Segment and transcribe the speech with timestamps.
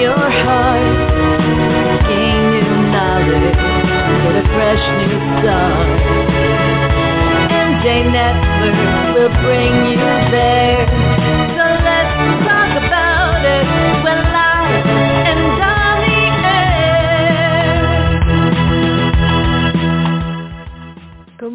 [0.00, 1.10] your heart.
[2.08, 3.58] Gain new knowledge,
[4.22, 5.88] get a fresh new start.
[7.50, 10.87] MJ Network will bring you there.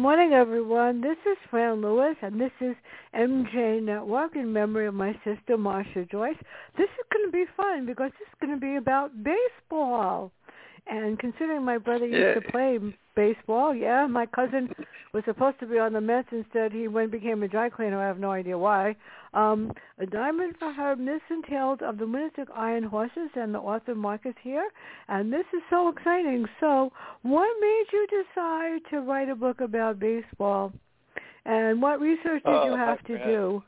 [0.04, 1.00] Morning, everyone.
[1.00, 2.76] This is Fran Lewis, and this is
[3.16, 6.36] MJ Network in memory of my sister Marsha Joyce.
[6.76, 10.30] This is going to be fun because this is going to be about baseball.
[10.86, 12.34] And considering my brother used Yeah.
[12.34, 12.78] to play
[13.16, 14.68] baseball, yeah, my cousin
[15.14, 16.28] was supposed to be on the Mets.
[16.32, 17.98] Instead, he went and became a dry cleaner.
[17.98, 18.96] I have no idea why.
[19.34, 20.94] Um, a diamond for her.
[20.96, 24.68] This entails of the Winnisook Iron Horses and the author Mark Sasse here.
[25.08, 26.46] And this is so exciting.
[26.60, 30.72] So what made you decide to write a book about baseball?
[31.44, 33.62] And what research did Oh, you have to do?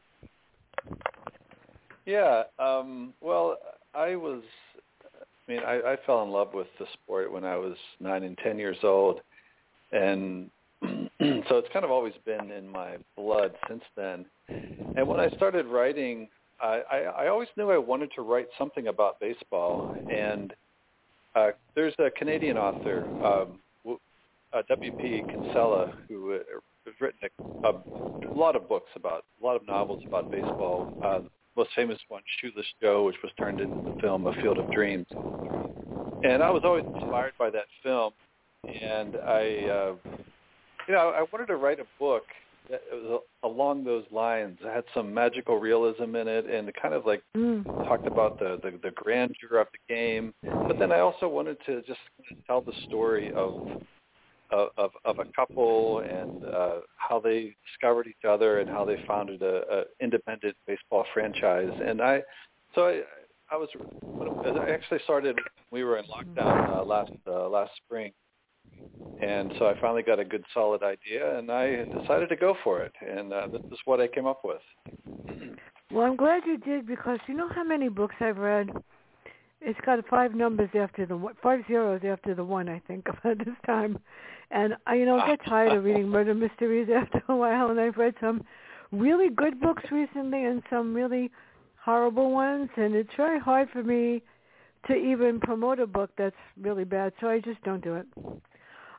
[2.07, 2.45] Yeah.
[2.59, 3.57] Um, well,
[3.95, 4.43] I was.
[5.15, 8.39] I mean, I, I fell in love with the sport when I was nine and
[8.39, 9.21] ten years old,
[9.93, 10.51] and
[10.83, 14.27] so it's kind of always been in my blood since then.
[14.97, 16.29] And when I started writing,
[16.61, 19.95] I, I, I always knew I wanted to write something about baseball.
[20.09, 20.53] And
[21.35, 24.01] uh, there's a Canadian author, um, w-
[24.53, 25.25] uh, W.P.
[25.31, 26.39] Kinsella, who uh,
[26.87, 27.29] has written
[27.65, 27.73] a, a
[28.35, 30.89] lot of books about, a lot of novels about baseball.
[31.05, 31.21] Uh,
[31.57, 35.07] most famous one, Shoeless Joe, which was turned into the film A Field of Dreams.
[36.23, 38.13] And I was always inspired by that film,
[38.83, 39.95] and I, uh,
[40.87, 42.25] you know, I wanted to write a book
[42.71, 44.59] that was along those lines.
[44.61, 47.65] It had some magical realism in it, and it kind of like Mm.
[47.87, 50.35] talked about the, the the grandeur of the game.
[50.43, 52.01] But then I also wanted to just
[52.47, 53.69] tell the story of
[54.51, 59.43] of of, a couple and uh, how they discovered each other and how they founded
[59.43, 61.73] a, a independent baseball franchise.
[61.85, 62.23] And I,
[62.75, 63.03] so I,
[63.51, 63.69] I was
[64.01, 65.37] when I actually started.
[65.71, 68.13] We were in lockdown uh, last uh, last spring,
[69.21, 72.83] and so I finally got a good solid idea, and I decided to go for
[72.83, 72.93] it.
[73.01, 74.61] And uh, this is what I came up with.
[75.93, 78.71] Well, I'm glad you did because you know how many books I've read.
[79.61, 83.39] It's got five numbers after the one, five zeros after the one, I think, about
[83.39, 83.97] this time.
[84.51, 87.71] And I, you know, I get tired of reading murder mysteries after a while.
[87.71, 88.45] And I've read some
[88.91, 91.31] really good books recently and some really
[91.77, 92.69] horrible ones.
[92.77, 94.23] And it's very hard for me
[94.89, 97.13] to even promote a book that's really bad.
[97.21, 98.07] So I just don't do it.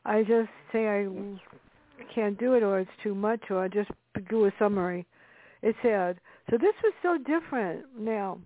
[0.08, 1.06] I just say I
[2.14, 3.90] can't do it, or it's too much, or I just
[4.30, 5.06] do a summary.
[5.62, 6.18] It's sad.
[6.50, 8.38] So this was so different now.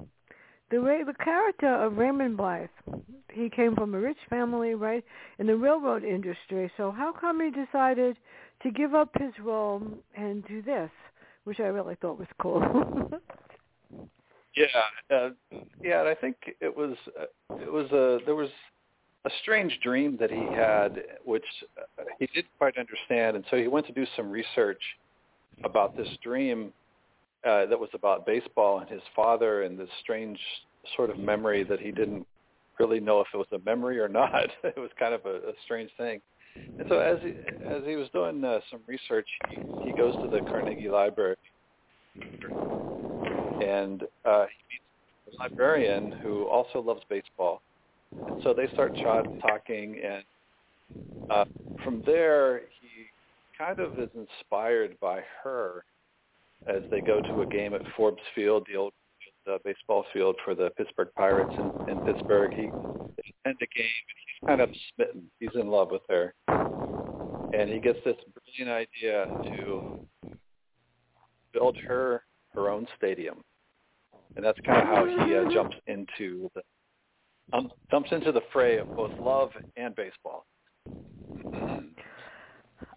[0.72, 2.68] The Ray, the character of Raymond Blythe,
[3.30, 5.04] he came from a rich family, right,
[5.38, 6.68] in the railroad industry.
[6.76, 8.16] So how come he decided
[8.64, 9.82] to give up his role
[10.16, 10.90] and do this,
[11.44, 13.12] which I really thought was cool.
[14.54, 14.66] Yeah,
[15.10, 15.30] uh,
[15.82, 18.50] yeah, and I think it was uh, it was a there was
[19.24, 21.44] a strange dream that he had, which
[22.18, 24.82] he didn't quite understand, and so he went to do some research
[25.64, 26.72] about this dream
[27.46, 30.38] uh, that was about baseball and his father and this strange
[30.96, 32.26] sort of memory that he didn't
[32.78, 34.48] really know if it was a memory or not.
[34.64, 36.20] it was kind of a, a strange thing.
[36.78, 37.30] And so as he,
[37.64, 41.36] as he was doing uh, some research, he, he goes to the Carnegie Library
[43.62, 44.84] and uh, he meets
[45.28, 47.62] a librarian who also loves baseball.
[48.26, 48.96] And so they start
[49.40, 50.24] talking, and
[51.30, 51.44] uh,
[51.84, 53.06] from there he
[53.58, 55.84] kind of is inspired by her
[56.66, 58.92] as they go to a game at Forbes Field, the old
[59.50, 62.52] uh, baseball field for the Pittsburgh Pirates in, in Pittsburgh.
[62.54, 65.30] He they attend a game, and he's kind of smitten.
[65.40, 68.16] He's in love with her, and he gets this
[68.58, 69.26] brilliant idea
[69.56, 70.06] to
[71.52, 72.22] build her
[72.54, 73.42] her own stadium,
[74.36, 76.62] and that's kind of how he uh, jumps into the
[77.52, 80.46] um, jumps into the fray of both love and baseball.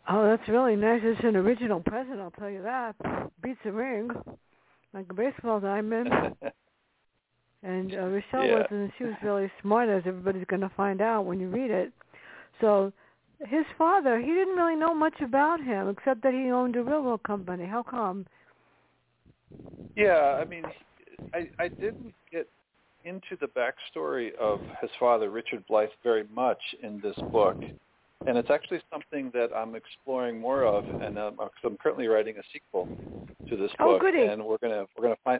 [0.09, 1.01] oh, that's really nice.
[1.03, 2.95] It's an original present, I'll tell you that.
[3.41, 4.09] Beats a ring,
[4.93, 6.09] like a baseball diamond.
[7.63, 8.59] And uh, Rochelle Yeah.
[8.61, 8.91] wasn't.
[8.97, 11.91] She was really smart, as everybody's going to find out when you read it.
[12.61, 12.93] So,
[13.47, 17.23] his father, he didn't really know much about him except that he owned a railroad
[17.23, 17.65] company.
[17.65, 18.27] How come?
[19.95, 20.63] Yeah, I mean,
[21.33, 22.47] I I didn't get
[23.05, 27.57] into the backstory of his father, Richard Blythe, very much in this book,
[28.25, 32.43] and it's actually something that I'm exploring more of, and um, I'm currently writing a
[32.51, 32.87] sequel
[33.47, 34.23] to this oh, book, goody.
[34.23, 35.39] and we're gonna we're gonna find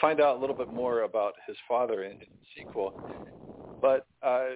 [0.00, 3.00] find out a little bit more about his father in, in the sequel.
[3.80, 4.50] But uh,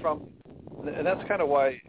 [0.00, 0.28] from
[0.96, 1.80] and that's kind of why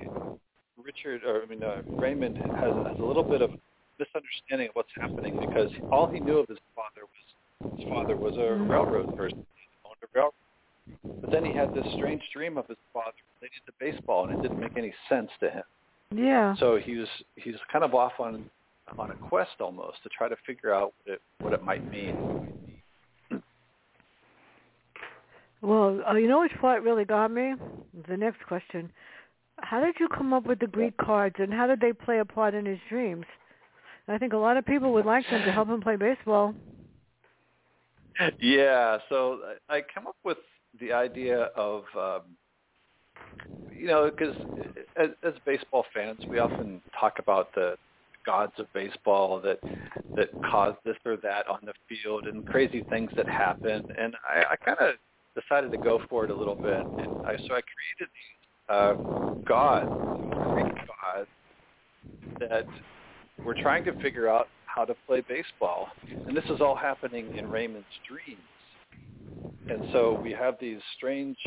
[0.84, 3.52] Richard, or I mean uh, Raymond, has, has a little bit of
[4.00, 8.36] misunderstanding of what's happening because all he knew of his father was his father was
[8.36, 9.46] a railroad person,
[10.14, 10.34] he railroad.
[11.22, 13.12] But then he had this strange dream of his father
[13.42, 15.64] related to baseball, and it didn't make any sense to him.
[16.14, 16.56] Yeah.
[16.58, 18.50] So he was he's kind of off on
[18.98, 22.62] on a quest almost to try to figure out what it what it might mean.
[25.62, 27.54] Well, uh, you know which part really got me?
[28.10, 28.92] The next question.
[29.60, 32.26] How did you come up with the Greek cards, and how did they play a
[32.26, 33.26] part in his dreams?
[34.10, 36.54] I think a lot of people would like them to help him play baseball.
[38.40, 39.40] Yeah, so
[39.70, 40.38] I come up with
[40.80, 42.22] the idea of, um,
[43.78, 44.36] you know, because
[44.96, 47.76] as, as baseball fans, we often talk about the
[48.26, 49.60] gods of baseball that
[50.16, 54.54] that cause this or that on the field and crazy things that happen, and I,
[54.54, 54.96] I kind of
[55.42, 58.94] decided to go for it a little bit, and I so I created these uh,
[59.48, 59.90] gods,
[60.40, 61.28] gods,
[62.40, 62.66] that
[63.44, 65.88] we're trying to figure out how to play baseball.
[66.28, 68.40] And this is all happening in Raymond's dreams.
[69.70, 71.38] And so we have these strange,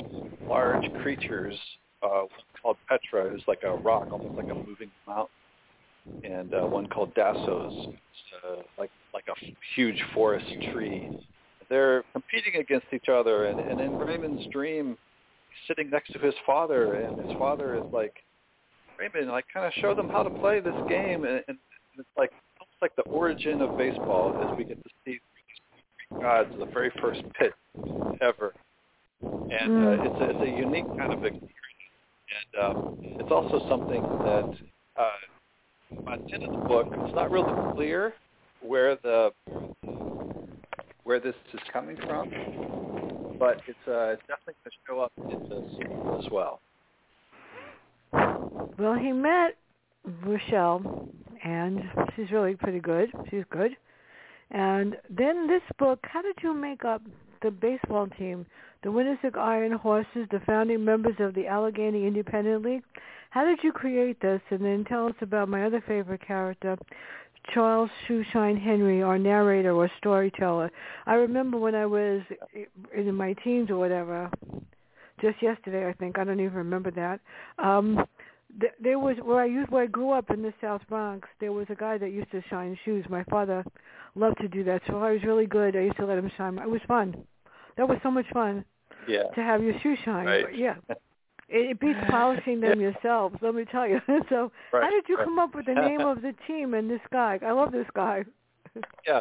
[0.48, 1.54] large creatures
[2.02, 2.22] uh,
[2.62, 5.28] called Petra, who's like a rock, almost like a moving mountain,
[6.24, 7.94] and uh, one called Dassos,
[8.44, 11.10] uh, like like a huge forest tree.
[11.68, 14.96] They're competing against each other, and, and in Raymond's dream,
[15.66, 18.14] sitting next to his father, and his father is like,
[18.98, 21.58] Raymond, like kind of show them how to play this game, and, and
[21.98, 22.30] it's like
[22.82, 25.20] like the origin of baseball as we get to see
[26.20, 27.52] gods the very first pitch
[28.20, 28.52] ever,
[29.22, 31.50] and uh, it's a, it's a unique kind of experience,
[32.54, 34.54] and um, it's also something that
[34.96, 35.10] uh,
[36.04, 38.14] by the end of the book, it's not really clear
[38.60, 39.32] where the
[41.04, 42.30] where this is coming from,
[43.38, 46.60] but it's uh, it's definitely going to show up in the sequel as well.
[48.78, 49.56] Well, he met
[50.24, 51.08] Rochelle,
[51.46, 51.80] and
[52.14, 53.08] she's really pretty good.
[53.30, 53.70] She's good.
[54.50, 57.02] And then this book, how did you make up
[57.42, 58.46] the baseball team,
[58.82, 62.82] the Winnisook Iron Horses, the founding members of the Allegheny Independent League?
[63.30, 64.40] How did you create this?
[64.50, 66.76] And then tell us about my other favorite character,
[67.54, 70.70] Charles Shoeshine Henry, our narrator or storyteller.
[71.06, 72.22] I remember when I was
[72.96, 74.30] in my teens or whatever,
[75.20, 77.20] just yesterday I think, I don't even remember that.
[77.64, 78.04] Um,
[78.80, 81.28] there was where I used where I grew up in the South Bronx.
[81.40, 83.04] There was a guy that used to shine shoes.
[83.08, 83.64] My father
[84.14, 85.76] loved to do that, so I was really good.
[85.76, 86.58] I used to let him shine.
[86.58, 87.16] It was fun.
[87.76, 88.64] That was so much fun
[89.06, 89.24] Yeah.
[89.34, 90.26] to have your shoes shine.
[90.26, 90.44] Right.
[90.44, 90.98] But yeah, it,
[91.48, 93.36] it beats polishing them yourselves.
[93.42, 94.00] Let me tell you.
[94.28, 97.00] so, Right, how did you come up with the name of the team and this
[97.12, 97.38] guy?
[97.44, 98.24] I love this guy.
[99.06, 99.20] Yeah,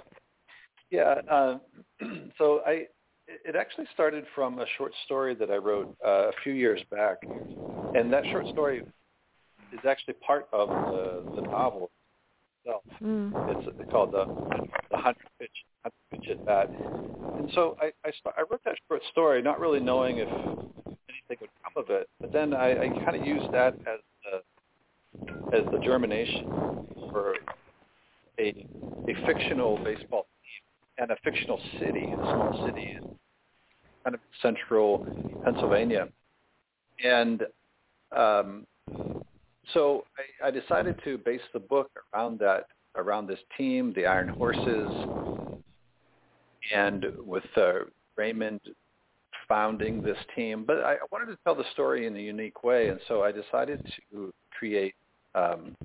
[0.92, 1.16] yeah.
[1.30, 1.58] Uh,
[2.38, 2.88] so I,
[3.28, 7.18] it actually started from a short story that I wrote uh, a few years back,
[7.96, 8.84] and that short story
[9.80, 11.90] is actually part of the, the novel
[12.64, 12.84] itself.
[13.04, 13.32] Mm.
[13.50, 14.26] It's called the
[14.92, 15.52] the hundred pitch
[15.84, 16.72] hundred pitch at bat,
[17.38, 21.38] and so I I, st- I wrote that short story not really knowing if anything
[21.42, 25.64] would come of it, but then I, I kind of used that as the as
[25.72, 26.46] the germination
[27.12, 27.36] for
[28.40, 28.66] a
[29.08, 33.10] a fictional baseball team and a fictional city, a small city in
[34.04, 35.06] kind of central
[35.44, 36.08] Pennsylvania,
[37.04, 37.44] and
[38.16, 38.68] um,
[39.74, 40.06] so
[40.42, 44.90] I, I decided to base the book around that, around this team, the Iron Horses,
[46.74, 48.62] and with uh, Raymond
[49.48, 50.64] founding this team.
[50.66, 53.32] But I I wanted to tell the story in a unique way, and so I
[53.32, 54.96] decided to create
[55.36, 55.76] um,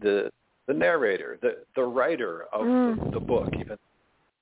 [0.00, 0.30] the
[0.66, 3.04] the narrator, the the writer of Mm.
[3.04, 3.78] the, the book, even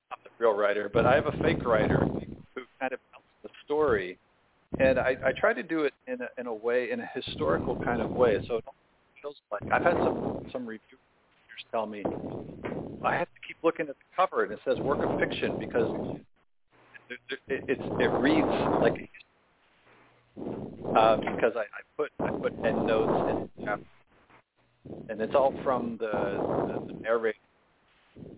[0.09, 3.49] not the real writer, but I have a fake writer who kind of tells the
[3.63, 4.17] story
[4.79, 7.77] and I, I try to do it in a, in a way, in a historical
[7.83, 8.39] kind of way.
[8.47, 8.63] So it
[9.21, 10.19] feels like I've had some
[10.51, 10.99] some reviewers
[11.71, 12.03] tell me
[13.03, 15.89] I have to keep looking at the cover and it says work of fiction because
[17.09, 18.49] it, it, it's it reads
[18.81, 18.95] like
[20.95, 23.85] uh, because I, I put I put end notes in chapters,
[25.09, 27.37] and it's all from the the, the narrator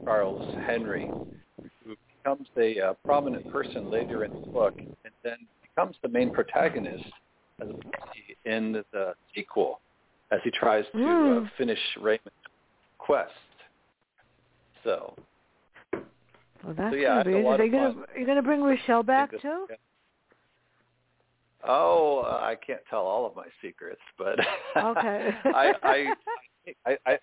[0.06, 1.12] Charles Henry,
[1.86, 4.74] who becomes a uh, prominent person later in the book,
[5.06, 5.38] and then
[5.78, 7.04] becomes the main protagonist
[8.46, 9.80] in the sequel
[10.32, 11.52] as he tries to uh, Mm.
[11.58, 12.32] finish Raymond's
[12.98, 13.32] quest.
[14.84, 15.16] So,
[16.64, 17.60] Well, that's so yeah, gonna be I had a lot interesting.
[17.60, 19.68] of Are you gonna, are you gonna bring Rochelle back too?
[19.70, 19.76] yeah.
[21.64, 24.40] Oh, uh, I can't tell all of my secrets, but
[24.76, 25.36] Okay.
[25.46, 26.14] I, I,
[26.86, 27.20] I, I,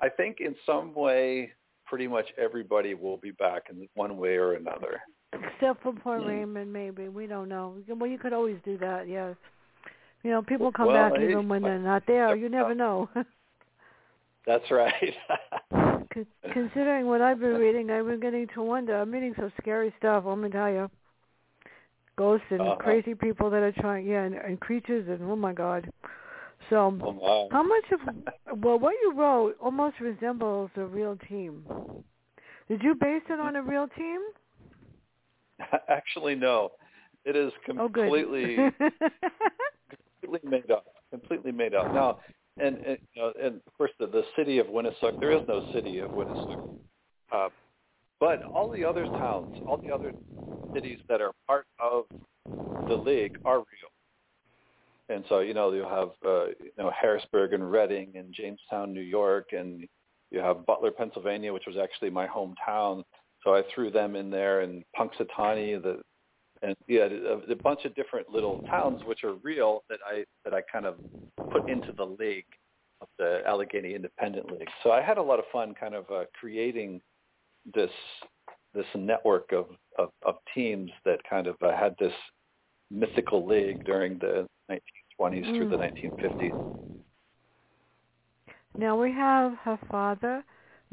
[0.00, 1.52] I think in some way,
[1.86, 5.00] pretty much everybody will be back in one way or another.
[5.54, 6.26] Except for poor Hmm.
[6.28, 7.08] Raymond, maybe.
[7.08, 7.76] We don't know.
[7.88, 9.36] Well, you could always do that, yes.
[10.22, 12.36] You know, people come Well, back even when they're not there.
[12.36, 13.08] You never know.
[14.46, 15.14] That's right.
[16.52, 18.96] Considering what I've been reading, I've been getting to wonder.
[19.00, 20.90] I'm reading some scary stuff, I'm going to tell you.
[22.16, 22.76] Ghosts and Uh-huh.
[22.76, 25.90] crazy people that are trying, yeah, and, and creatures, and oh my God.
[26.70, 27.48] So, oh, wow.
[27.50, 28.00] how much of,
[28.62, 31.64] well, what you wrote almost resembles a real team.
[32.68, 34.20] Did you base it on a real team?
[35.88, 36.70] Actually, no.
[37.24, 38.56] It is Oh, completely
[40.22, 40.86] completely made up.
[41.10, 41.92] Completely made up.
[41.92, 42.16] Now,
[42.58, 45.12] and, and you know, and of course, the, the city of Winnisook.
[45.20, 46.58] There is no city of Winnisook,
[47.32, 47.48] uh,
[48.20, 50.12] but all the other towns, all the other
[50.74, 52.04] cities that are part of
[52.88, 53.92] the league are real.
[55.08, 59.00] And so, you know, you have uh, you know Harrisburg and Reading and Jamestown, New
[59.00, 59.86] York, and
[60.30, 63.04] you have Butler, Pennsylvania, which was actually my hometown.
[63.44, 66.00] So I threw them in there, and Punxsutawney, the
[66.62, 70.54] and yeah, a, a bunch of different little towns which are real that I that
[70.54, 70.96] I kind of
[71.50, 72.46] put into the league
[73.00, 74.68] of the Allegheny Independent League.
[74.82, 77.00] So I had a lot of fun kind of uh, creating
[77.74, 77.90] this
[78.74, 79.66] this network of,
[79.98, 82.12] of, of teams that kind of uh, had this
[82.90, 86.54] mythical league during the 1920s through the 1950s.
[88.78, 90.42] Now we have her father.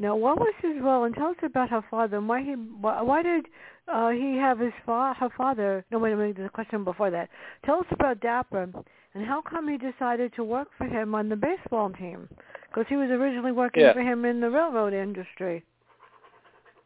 [0.00, 1.04] Now, what was his role?
[1.04, 2.16] And tell us about her father.
[2.16, 2.52] And why he?
[2.52, 3.46] Why, why did
[3.86, 5.84] uh, he have his fa- her father?
[5.92, 6.36] No, wait a minute.
[6.38, 7.28] There's a question before that.
[7.66, 8.70] Tell us about Dapper
[9.14, 12.28] and how come he decided to work for him on the baseball team?
[12.68, 13.92] Because he was originally working Yeah.
[13.92, 15.64] for him in the railroad industry.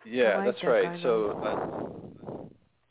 [0.04, 1.02] Yeah, like that's that right.
[1.02, 2.48] So uh,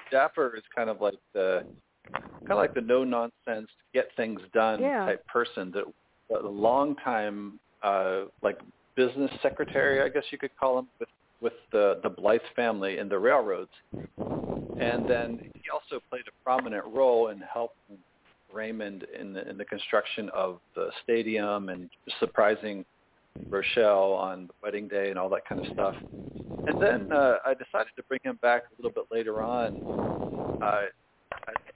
[0.10, 1.65] Dapper is kind of like the
[2.13, 5.06] kind of like the no nonsense, get things done Yeah.
[5.06, 5.72] type person.
[5.72, 5.86] That
[6.34, 8.60] a long time uh, like
[8.96, 11.10] business secretary, I guess you could call him, with
[11.42, 13.72] with the the Blythe family in the railroads.
[14.80, 17.98] And then he also played a prominent role in helping
[18.52, 22.86] Raymond in the in the construction of the stadium and surprising
[23.50, 25.96] Rochelle on the wedding day and all that kind of stuff.
[26.68, 30.84] And then uh, I decided to bring him back a little bit later on, uh,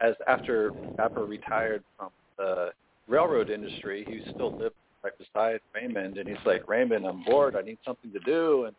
[0.01, 2.71] as after Dapper retired from the
[3.07, 4.75] railroad industry, he still lived
[5.07, 7.55] right beside Raymond, and he's like, Raymond, I'm bored.
[7.55, 8.65] I need something to do.
[8.65, 8.75] And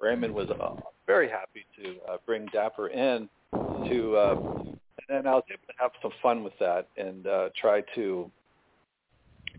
[0.00, 5.34] Raymond was uh, very happy to uh, bring Dapper in to, uh, and then I
[5.34, 8.30] was able to have some fun with that and uh, try to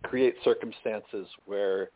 [0.03, 1.89] create circumstances where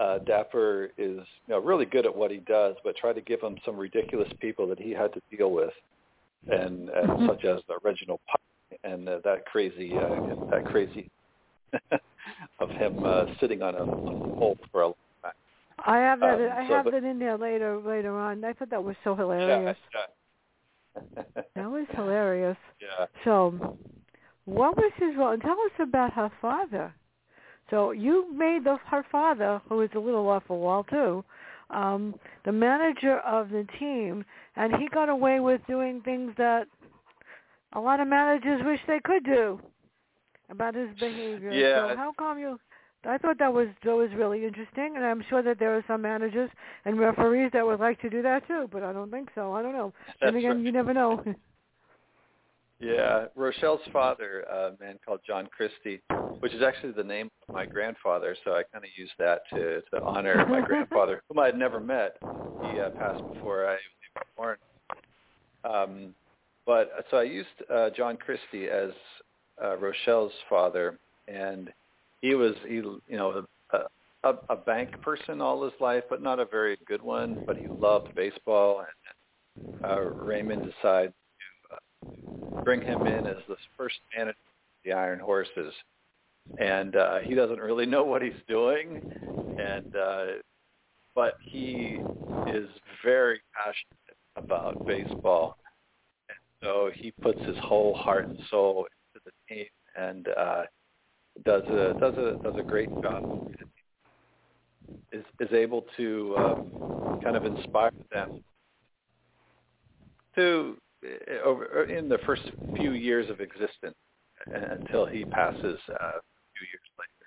[0.00, 3.40] uh, Dapper is you know, really good at what he does, but try to give
[3.40, 5.72] him some ridiculous people that he had to deal with,
[6.50, 8.40] and, and such as uh, Reginald Pike
[8.82, 11.08] and uh, that crazy uh, that crazy
[12.60, 15.32] of him uh, sitting on a, a pole for a long time.
[15.86, 16.40] I have that.
[16.40, 17.78] Um, I so, have but- that in there later.
[17.78, 19.76] Later on, I thought that was so hilarious.
[19.94, 20.00] yeah.
[21.56, 22.56] That was hilarious.
[22.80, 23.06] yeah.
[23.24, 23.76] So,
[24.44, 25.30] what was his role?
[25.32, 26.94] And tell us about her father.
[27.70, 31.24] So you made the, her father, who is a little off the wall too,
[31.70, 34.24] um, the manager of the team,
[34.56, 36.66] and he got away with doing things that
[37.72, 39.58] a lot of managers wish they could do
[40.54, 41.50] about his behavior.
[41.52, 41.90] Yeah.
[41.90, 42.58] So how come you?
[43.06, 46.02] I thought that was that was really interesting, and I'm sure that there are some
[46.02, 46.50] managers
[46.84, 49.52] and referees that would like to do that too, but I don't think so.
[49.52, 49.92] I don't know.
[50.06, 50.64] That's then again, right.
[50.64, 51.22] you never know.
[52.80, 56.02] Yeah, Rochelle's father, a man called John Christy,
[56.40, 59.80] which is actually the name of my grandfather, so I kind of used that to
[59.92, 62.16] to honor my grandfather, whom I had never met.
[62.20, 63.80] He uh, passed before I was
[64.10, 64.56] even born.
[65.64, 66.14] Um,
[66.66, 68.90] but so I used uh, John Christy as
[69.62, 71.72] uh, Rochelle's father, and
[72.20, 73.78] he was he you know a,
[74.24, 77.38] a, a bank person all his life, but not a very good one.
[77.46, 81.12] But he loved baseball, and uh, Raymond decided
[81.70, 81.76] to
[82.64, 85.72] bring him in as the first manager of the Iron Horses,
[86.58, 89.02] and uh, he doesn't really know what he's doing,
[89.58, 90.24] and uh,
[91.14, 92.00] but he
[92.46, 92.68] is
[93.04, 95.56] very passionate about baseball,
[96.28, 98.86] and so he puts his whole heart and soul
[99.48, 100.62] team, and uh,
[101.44, 103.22] does a does a does a great job.
[105.12, 106.58] Is is able to um,
[107.22, 108.28] kind of inspire them
[110.34, 112.42] to uh, over in the first
[112.76, 113.94] few years of existence
[114.54, 116.20] uh, until he passes uh, a
[116.56, 117.24] few years later.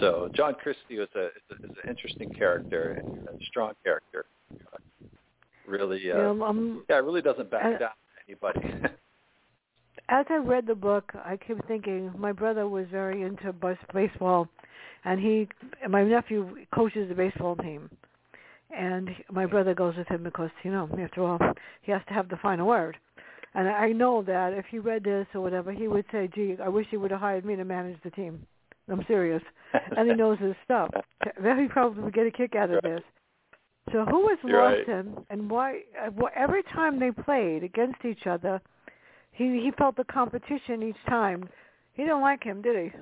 [0.00, 4.24] So John Christy is a is, an interesting character, a strong character.
[5.66, 7.90] really, uh, You know, um, yeah, really doesn't back uh, down
[8.28, 8.60] anybody.
[10.10, 13.54] as I read the book, I kept thinking my brother was very into
[13.94, 14.48] baseball,
[15.04, 15.48] and he,
[15.88, 17.88] my nephew coaches the baseball team,
[18.76, 21.38] and my brother goes with him because you know, after all,
[21.82, 22.96] he has to have the final word.
[23.54, 26.68] And I know that if he read this or whatever, he would say, "Gee, I
[26.68, 28.46] wish he would have hired me to manage the team."
[28.88, 29.42] I'm serious,
[29.96, 30.90] and he knows his stuff.
[31.40, 33.02] Very probably would get a kick out of this.
[33.92, 34.78] So who was You're right.
[34.78, 35.82] Lawson, and why?
[36.00, 38.60] Uh, every time they played against each other,
[39.32, 41.48] he he felt the competition each time.
[41.94, 42.98] He didn't like him, did he?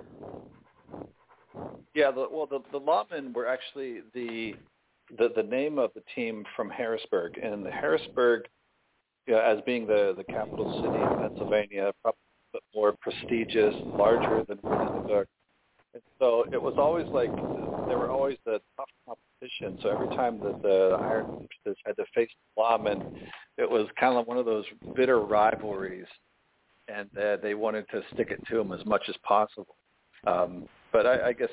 [1.94, 4.54] Yeah, the, well, the the Lawmen were actually the
[5.16, 8.47] the the name of the team from Harrisburg, and Harrisburg,
[9.26, 12.18] you know, as being the the capital city of Pennsylvania, probably
[12.75, 15.26] more prestigious, larger than Williamsburg.
[15.94, 17.30] And so it was always like
[17.88, 19.78] they were always the tough competition.
[19.83, 21.26] So every time that the Iron
[21.64, 23.02] Horses had to face the Lawmen,
[23.57, 24.64] it was kind of one of those
[24.95, 26.07] bitter rivalries,
[26.88, 29.76] and uh, they wanted to stick it to them as much as possible.
[30.26, 31.50] Um, but I, I guess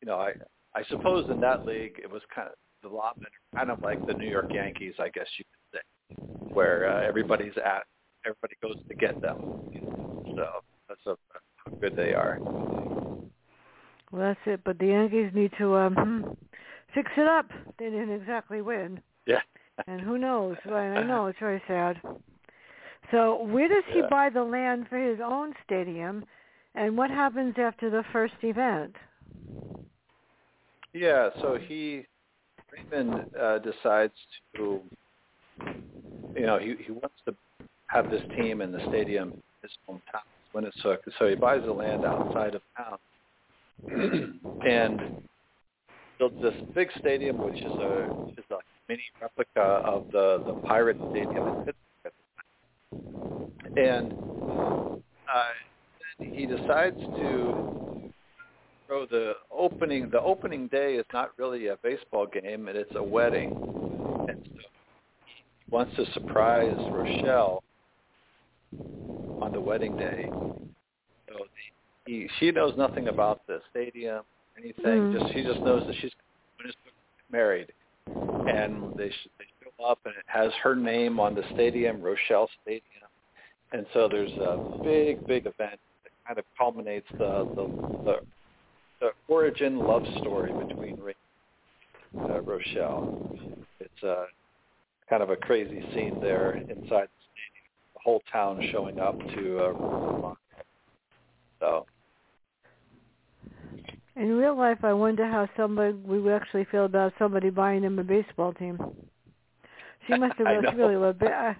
[0.00, 0.32] you know, I
[0.74, 4.14] I suppose in that league it was kind of the Lawmen kind of like the
[4.14, 6.16] New York Yankees, I guess you could say,
[6.52, 7.84] where uh, everybody's at,
[8.24, 9.36] everybody goes to get them.
[10.36, 10.46] So
[10.88, 11.16] that's how
[11.80, 12.38] good they are.
[14.10, 14.60] Well, that's it.
[14.64, 16.30] But the Yankees need to um hmm,
[16.94, 17.46] fix it up.
[17.78, 19.40] They didn't exactly win, Yeah.
[19.86, 20.56] and who knows?
[20.66, 20.98] Right?
[20.98, 22.00] I know it's very sad.
[23.10, 24.08] So where does he Yeah.
[24.08, 26.24] buy the land for his own stadium,
[26.74, 28.96] and what happens after the first event?
[30.92, 32.04] Yeah, so he
[32.92, 34.14] Raymond uh, decides
[34.56, 34.80] to,
[36.34, 37.34] you know, he he wants to
[37.86, 40.22] have this team in the stadium, in his hometown,
[40.54, 40.98] Winnisook.
[41.18, 42.98] So he buys the land outside of town
[44.66, 45.22] and
[46.18, 48.58] builds this big stadium, which is a is a
[48.88, 51.76] mini replica of the the Pirate Stadium in Pittsburgh.
[53.76, 54.12] And
[55.28, 55.44] uh,
[56.18, 58.12] he decides to
[58.86, 60.10] throw the opening.
[60.10, 63.50] The opening day is not really a baseball game, and it's a wedding.
[64.28, 64.58] And so
[65.26, 67.62] he wants to surprise Rochelle
[69.40, 70.28] on the wedding day.
[72.10, 74.22] He, she knows nothing about the stadium,
[74.58, 74.82] anything.
[74.84, 75.20] Mm.
[75.20, 76.10] Just she just knows that she's
[76.58, 77.72] going to get married,
[78.08, 82.82] and they they show up, and it has her name on the stadium, Rochelle Stadium.
[83.72, 88.16] And so there's a big, big event that kind of culminates the the, the
[88.98, 91.14] the origin love story between Ray
[92.18, 93.36] and uh, Rochelle.
[93.78, 94.24] It's uh,
[95.08, 97.68] kind of a crazy scene there inside the stadium.
[97.94, 100.34] The whole town showing up to uh.
[101.60, 101.86] So
[104.20, 107.98] In real life, I wonder how somebody we would actually feel about somebody buying them
[107.98, 108.78] a baseball team.
[110.06, 111.30] She must have really, really loved it.
[111.30, 111.54] I, uh,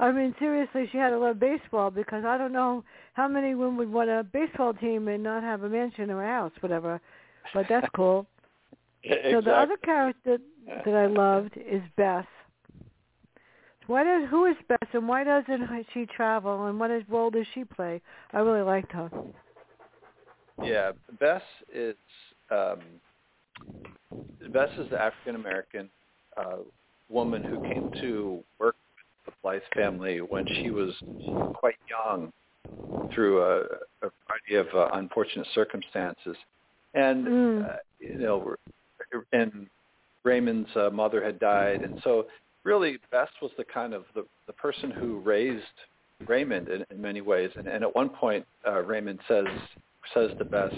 [0.00, 3.76] I mean, seriously, she had to love baseball because I don't know how many women
[3.76, 7.02] would want a baseball team and not have a mansion or a house, whatever.
[7.52, 8.26] But that's cool.
[9.04, 10.38] So the other character
[10.86, 12.24] that I loved is Bess.
[13.88, 17.46] Why does who is Bess and why doesn't she travel and what is, role does
[17.52, 18.00] she play?
[18.32, 19.10] I really liked her.
[20.62, 21.96] Yeah, Bess is
[22.50, 22.80] um,
[24.52, 25.88] Bess is the African American
[26.36, 26.58] uh,
[27.08, 28.76] woman who came to work
[29.26, 30.94] with the Blythe family when she was
[31.52, 32.32] quite young
[33.14, 33.60] through a,
[34.02, 36.36] a variety of uh, unfortunate circumstances,
[36.94, 37.70] and Mm.
[37.70, 38.54] uh, you know,
[39.32, 39.68] and
[40.24, 42.26] Raymond's uh, mother had died, and so
[42.64, 45.64] really Bess was the kind of the, the person who raised
[46.26, 49.44] Raymond in, in many ways, and, and at one point uh, Raymond says
[50.12, 50.72] says to Bess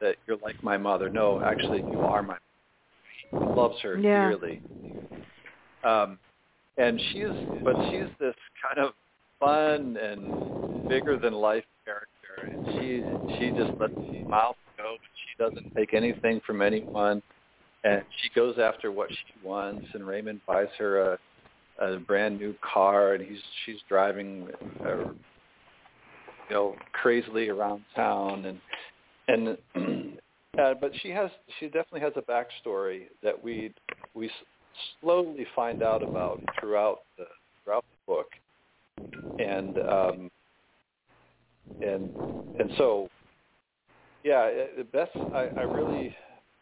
[0.00, 1.08] that you're like my mother.
[1.08, 2.36] No, actually, you are my.
[3.38, 4.28] He loves her Yeah.
[4.30, 4.60] dearly.
[5.84, 6.18] Um,
[6.76, 7.32] and she's,
[7.64, 8.94] but she's this kind of
[9.38, 10.34] fun and
[10.88, 13.04] bigger than life character, and she
[13.38, 14.96] she just lets her mouth go.
[15.00, 17.22] But she doesn't take anything from anyone,
[17.84, 19.84] and she goes after what she wants.
[19.94, 21.18] And Raymond buys her a
[21.78, 24.48] a brand new car, and he's she's driving.
[24.84, 25.04] Uh,
[26.50, 28.44] you know, crazily around town,
[29.28, 30.18] and and
[30.60, 33.72] uh, but she has she definitely has a backstory that we
[34.14, 34.30] we
[35.00, 37.24] slowly find out about throughout the
[37.64, 38.26] throughout the book,
[39.38, 40.30] and um,
[41.80, 42.10] and
[42.58, 43.08] and so
[44.24, 44.50] yeah,
[44.92, 46.12] Beth, I, I really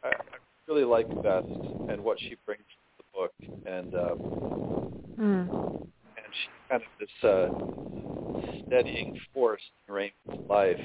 [0.04, 0.36] I, I
[0.68, 1.44] really like Beth
[1.88, 3.32] and what she brings to the book,
[3.64, 4.18] and um,
[5.18, 5.50] Mm.
[6.16, 7.48] and she's kind of this uh,
[8.66, 10.76] steadying force in Raymond's life.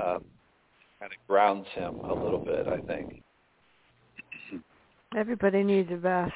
[0.00, 0.24] Um,
[1.00, 3.22] kind of grounds him a little bit, I think.
[5.16, 6.30] Everybody needs a Beth.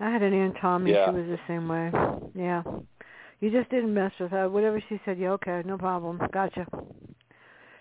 [0.00, 0.92] I had an Aunt Tommy.
[0.92, 1.06] Yeah.
[1.06, 1.90] She was the same way.
[2.34, 2.62] Yeah.
[3.40, 4.48] You just didn't mess with her.
[4.48, 6.20] Whatever she said, yeah, okay, no problem.
[6.32, 6.66] Gotcha.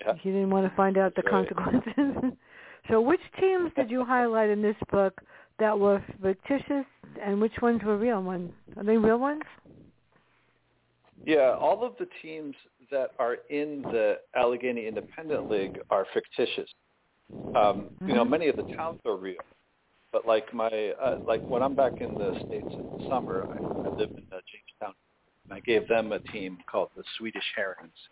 [0.06, 0.14] Yeah.
[0.24, 1.48] You didn't want to find out the right.
[1.48, 2.38] consequences.
[2.90, 5.20] so which teams did you highlight in this book
[5.60, 6.86] that were fictitious
[7.22, 8.52] and which ones were real ones?
[8.78, 9.44] Are they real ones?
[11.26, 12.56] Yeah, all of the teams
[12.90, 16.70] that are in the Allegheny Independent League are fictitious.
[17.54, 18.30] Um, You know, Mhm.
[18.30, 19.42] many of the towns are real,
[20.12, 23.88] but like my uh, like when I'm back in the states in the summer, I,
[23.88, 24.96] I live in uh, Jamestown,
[25.50, 28.10] and I gave them a team called the Swedish Herons,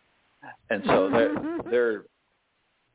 [0.69, 1.69] and so they're Mhm.
[1.69, 2.05] they're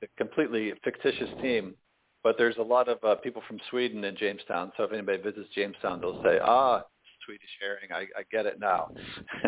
[0.02, 1.76] a completely fictitious team.
[2.22, 5.48] But there's a lot of uh, people from Sweden in Jamestown, so if anybody visits
[5.54, 6.84] Jamestown, they'll say, "Ah,
[7.30, 7.92] Swedish herring.
[7.92, 8.88] I, I get it now."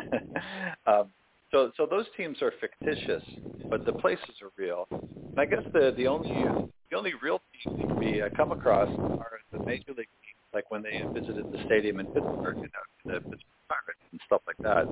[0.86, 1.10] um,
[1.52, 3.22] so, so those teams are fictitious,
[3.68, 4.86] but the places are real.
[4.90, 6.44] And I guess the the only
[6.90, 10.82] the only real teams we uh, come across are the major league teams, like when
[10.82, 14.86] they visited the stadium in Pittsburgh, you know, the Pittsburgh Pirates and stuff like that.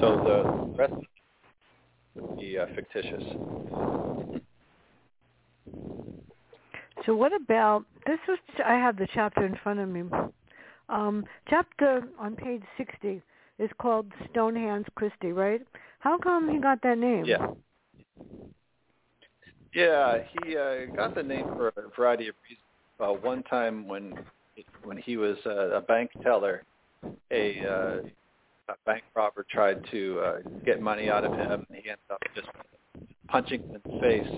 [0.00, 0.92] So the rest
[2.16, 3.22] would be uh, fictitious.
[7.06, 8.18] So what about this?
[8.28, 10.02] Was I have the chapter in front of me.
[10.88, 13.22] Um, chapter on page sixty
[13.58, 15.62] is called Stonehands Christy, right?
[15.98, 17.24] How come he got that name?
[17.24, 17.46] Yeah.
[19.72, 22.60] Yeah, he uh, got the name for a variety of reasons.
[23.00, 24.14] Uh, one time when
[24.84, 26.62] when he was uh, a bank teller,
[27.32, 27.96] a, uh,
[28.68, 32.22] a bank robber tried to uh, get money out of him, and he ended up
[32.36, 32.48] just
[33.26, 34.28] punching him in the face.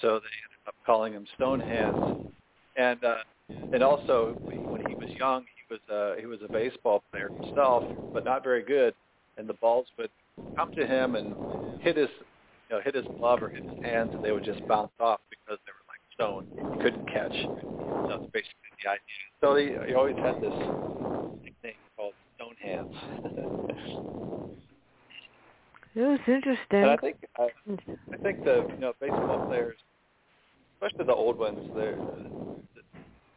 [0.00, 2.32] So they ended up calling him Stonehands.
[2.76, 3.16] And uh,
[3.72, 4.36] and also
[5.18, 8.94] young, he was uh, he was a baseball player himself, but not very good.
[9.36, 10.10] And the balls would
[10.56, 11.36] come to him and
[11.82, 12.08] hit his
[12.70, 15.20] you know, hit his glove or hit his hands, and they would just bounce off
[15.30, 16.44] because they were like stone.
[16.70, 17.34] He couldn't catch.
[18.06, 19.20] So that's basically the idea.
[19.40, 20.54] So he, he always had this
[21.44, 22.88] nickname called Stone Hands.
[25.96, 26.82] It was interesting.
[26.82, 27.44] and I think I,
[28.12, 29.76] I think the you know baseball players,
[30.74, 31.98] especially the old ones, they're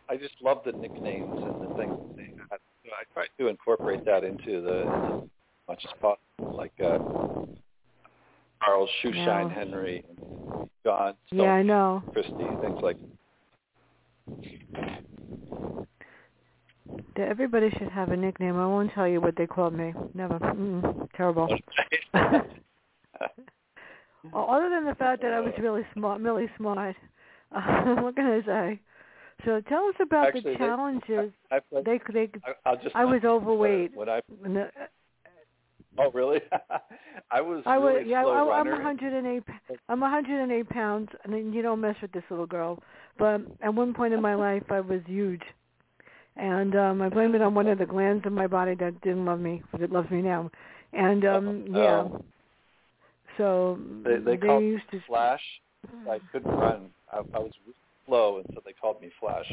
[0.09, 2.59] I just love the nicknames and the things they had.
[2.83, 5.27] So I try to incorporate that into the as
[5.67, 6.99] much as possible, like uh,
[8.63, 9.49] Charles Shoeshine Yeah.
[9.49, 12.03] Henry, and John Stone yeah, I know.
[12.13, 12.97] Christy, things like
[17.17, 18.57] That Everybody should have a nickname.
[18.57, 19.93] I won't tell you what they called me.
[20.13, 20.39] Never.
[20.39, 21.49] Mm, terrible.
[24.33, 26.95] Well, Other than the fact that I was really smart, really smart.
[27.51, 28.79] what can I say?
[29.45, 31.31] So tell us about Actually, the they- challenges.
[31.51, 32.29] I, I, They they.
[32.45, 33.95] I, I'll just I was overweight.
[33.95, 34.71] When I and the-
[35.99, 36.39] oh really?
[37.31, 38.23] I was I was really yeah.
[38.23, 38.83] slow I, I'm runner.
[38.83, 39.43] 108.
[39.89, 42.81] I'm 108 pounds, and you don't mess with this little girl.
[43.19, 45.43] But at one point in my life, I was huge,
[46.35, 49.25] and um I blame it on one of the glands in my body that didn't
[49.25, 50.49] love me, but it loves me now.
[50.93, 51.79] And um Oh.
[51.79, 52.07] yeah.
[53.37, 55.43] So They they called used to Flash.
[56.09, 56.89] I couldn't run.
[57.13, 57.51] I, I was
[58.07, 59.45] slow, and so they called me Flash.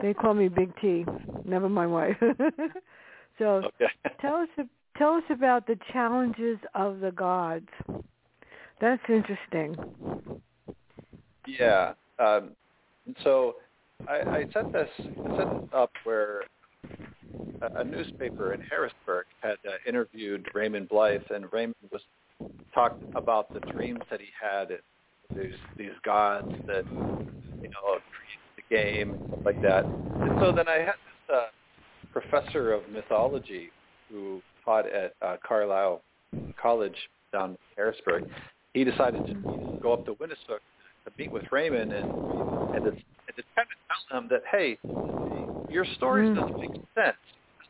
[0.00, 1.04] they call me Big T.
[1.44, 2.16] Never my wife.
[3.38, 3.86] so Okay.
[4.20, 4.48] tell us
[4.96, 7.68] tell us about the challenges of the gods.
[8.80, 9.76] That's interesting.
[11.46, 11.92] Yeah.
[12.18, 12.50] Um,
[13.22, 13.56] so
[14.08, 16.42] I, I set this I set up where
[17.62, 22.02] a, a newspaper in Harrisburg had uh, interviewed Raymond Blythe, and Raymond was
[22.74, 24.68] talked about the dreams that he had.
[25.34, 26.84] And these these gods that
[27.62, 29.90] you know created the game and stuff like that.
[30.22, 31.46] And so then I had this uh,
[32.12, 33.70] professor of mythology
[34.10, 36.02] who taught at uh, Carlisle
[36.60, 36.96] College
[37.32, 38.24] down in Harrisburg.
[38.74, 39.34] He decided to
[39.82, 40.60] go up to Winnisook
[41.04, 42.06] to meet with Raymond and
[42.74, 44.78] and to, and to kind of tell him that hey,
[45.68, 46.34] your stories Mm.
[46.36, 47.16] doesn't make sense.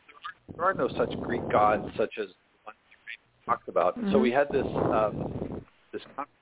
[0.06, 2.96] There are, there are no such Greek gods such as the ones you
[3.46, 3.94] talked about.
[4.12, 4.22] So Mhm.
[4.22, 5.14] we had this um,
[5.92, 6.35] this conversation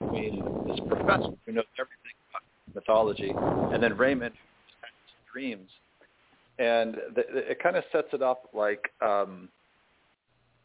[0.00, 2.42] between this professor who knows everything about
[2.74, 3.32] mythology
[3.72, 5.70] and then Raymond who dreams,
[6.58, 8.90] and the, it kind of sets it up like.
[9.00, 9.48] Um,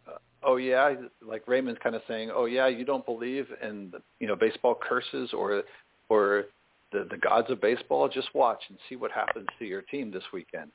[0.07, 0.93] uh, oh yeah,
[1.25, 4.75] like Raymond's kind of saying, oh yeah, you don't believe in the, you know baseball
[4.75, 5.63] curses or
[6.09, 6.45] or
[6.91, 8.07] the the gods of baseball.
[8.07, 10.71] Just watch and see what happens to your team this weekend.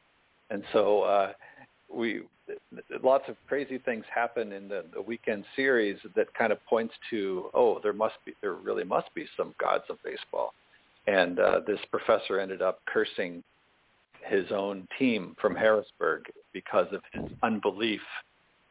[0.51, 1.33] And so uh,
[1.93, 2.23] we
[3.03, 7.51] lots of crazy things happen in the, the weekend series that kind of points to
[7.55, 10.53] oh there must be there really must be some gods of baseball.
[11.07, 13.43] And uh, this professor ended up cursing
[14.27, 16.23] his own team from Harrisburg
[16.55, 18.01] because of his unbelief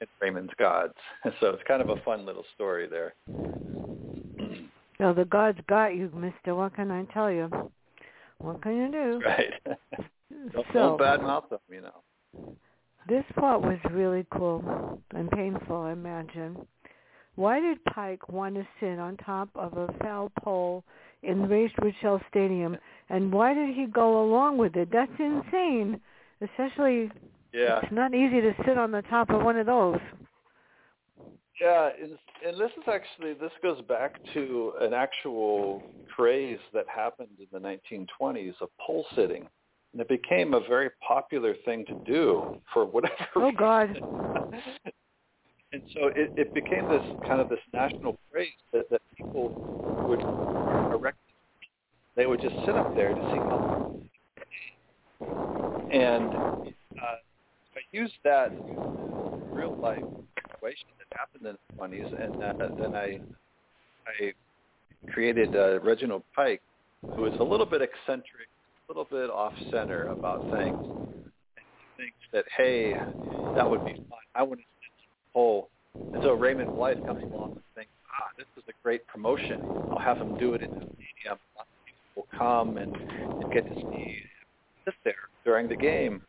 [0.01, 0.93] in Raymond's gods.
[1.39, 3.13] So it's kind of a fun little story there.
[4.99, 6.53] So the gods got you, Mister.
[6.55, 7.49] What can I tell you?
[8.37, 9.21] What can you do?
[9.25, 9.53] Right.
[10.53, 12.55] Don't, so, don't badmouth them, you know.
[13.07, 16.65] This part was really cool and painful, I imagine.
[17.35, 20.83] Why did Pike want to sit on top of a foul pole
[21.23, 22.77] in Raised Shell Stadium,
[23.09, 24.89] and why did he go along with it?
[24.91, 25.99] That's insane.
[26.41, 27.09] Especially,
[27.53, 27.79] yeah.
[27.81, 29.99] it's not easy to sit on the top of one of those.
[31.59, 37.29] Yeah, and, and this is actually this goes back to an actual craze that happened
[37.39, 39.47] in the 1920s of pole sitting,
[39.93, 43.15] and it became a very popular thing to do for whatever.
[43.35, 43.55] Reason.
[43.55, 44.01] Oh God.
[45.71, 49.53] and so it, it became this kind of this national craze that, that people
[50.05, 50.23] would
[50.91, 51.17] erect.
[52.15, 53.61] They would just sit up there to see how.
[55.91, 57.17] And uh,
[57.75, 58.53] I used that
[59.53, 60.03] real life
[60.51, 63.19] situation that happened in the 20s, and uh, then I
[64.07, 64.33] I
[65.11, 66.61] created uh, Reginald Pike,
[67.15, 68.47] who is a little bit eccentric,
[68.87, 70.77] little bit off center about things.
[70.77, 71.31] And
[71.97, 72.93] thinks that hey,
[73.55, 74.19] that would be fun.
[74.35, 74.65] I want to
[75.33, 75.69] pole.
[75.95, 79.61] And so Raymond Blythe comes along and thinks, ah, this is a great promotion.
[79.91, 81.37] I'll have him do it in the stadium.
[81.85, 84.17] People will come and, and get to see
[84.85, 85.13] sit there
[85.45, 86.21] during the game.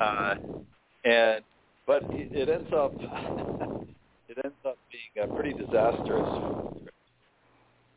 [0.00, 0.34] Uh,
[1.04, 1.42] and
[1.86, 2.92] but it ends up
[4.28, 6.28] it ends up being uh, pretty disastrous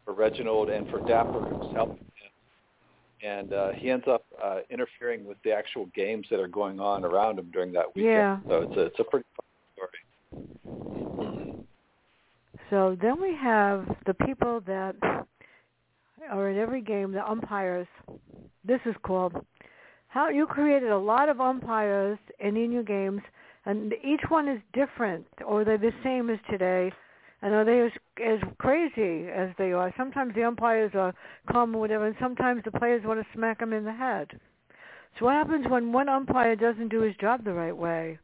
[0.05, 2.05] for, Reginald and for Dapper, who's helping him.
[3.25, 7.03] And uh, he ends up uh, interfering with the actual games that are going on
[7.03, 8.11] around him during that weekend.
[8.11, 8.39] Yeah.
[8.47, 9.89] So it's a it's a pretty fun story.
[12.69, 14.95] So then we have the people that
[16.29, 17.87] are in every game, the umpires.
[18.63, 19.33] This is called
[20.07, 23.21] how you created a lot of umpires in in your games
[23.65, 26.91] and each one is different, or they're the same as today,
[27.41, 27.91] and are they as
[28.23, 29.93] as crazy as they are?
[29.97, 31.13] Sometimes the umpires are
[31.51, 34.39] calm or whatever, and sometimes the players want to smack them in the head.
[35.17, 38.19] So what happens when one umpire doesn't do his job the right way?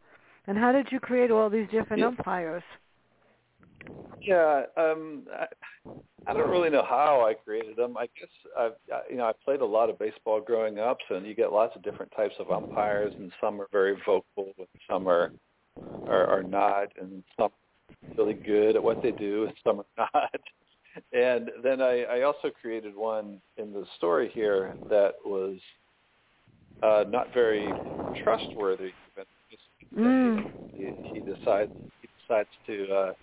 [0.47, 2.07] And how did you create all these different yeah.
[2.07, 2.63] umpires?
[4.21, 5.47] Yeah, um, I,
[6.27, 7.97] I don't really know how I created them.
[7.97, 8.73] I guess I've
[9.09, 11.81] you know I played a lot of baseball growing up, so you get lots of
[11.81, 15.31] different types of umpires, and some are very vocal, and some are
[16.07, 17.49] are, are not, and some
[18.17, 20.41] really good at what they do, and some are not.
[21.13, 25.57] And then I, I also created one in the story here that was
[26.83, 27.71] uh, not very
[28.23, 28.91] trustworthy.
[29.97, 30.51] Mm.
[30.73, 32.93] He, he decides he decides to.
[32.93, 33.13] Uh,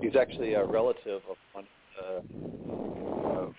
[0.00, 1.66] he's actually a relative of one
[1.98, 2.20] uh,
[3.40, 3.54] of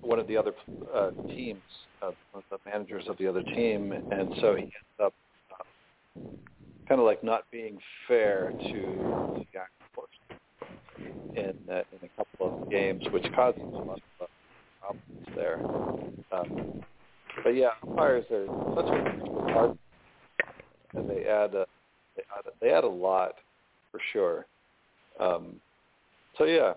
[0.00, 0.52] one of the other
[0.94, 1.62] uh, teams,
[2.02, 5.14] uh, one of the managers of the other team, and so he ends up
[5.50, 6.20] uh,
[6.88, 9.74] kind of like not being fair to the actors
[11.36, 14.26] in uh, in a couple of games, which causes a lot of uh,
[14.80, 15.58] problems there.
[16.32, 16.84] Um,
[17.42, 19.78] but yeah, umpires are such a hard,
[20.94, 21.66] and they add a
[22.16, 23.34] they add a, they add a lot
[23.90, 24.46] for sure.
[25.18, 25.60] Um,
[26.38, 26.74] so yeah.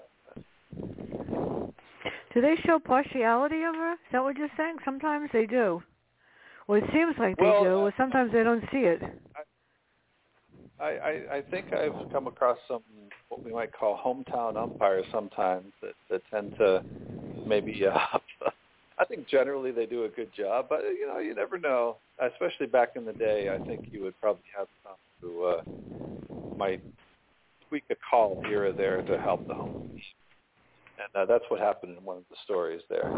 [2.33, 3.93] Do they show partiality ever?
[3.93, 4.77] Is that what you're saying?
[4.85, 5.81] Sometimes they do.
[6.67, 7.75] Well, it seems like well, they do.
[7.77, 9.01] Or sometimes they don't see it.
[10.85, 12.81] I, I think I've come across some
[13.29, 16.83] what we might call hometown umpires sometimes that that tend to
[17.45, 17.97] maybe uh,
[18.99, 21.97] I think generally they do a good job, but you know you never know.
[22.19, 25.61] Especially back in the day, I think you would probably have some who uh,
[26.57, 26.81] might
[27.69, 30.03] tweak a call here or there to help the home team.
[30.99, 33.11] And uh, that's what happened in one of the stories there.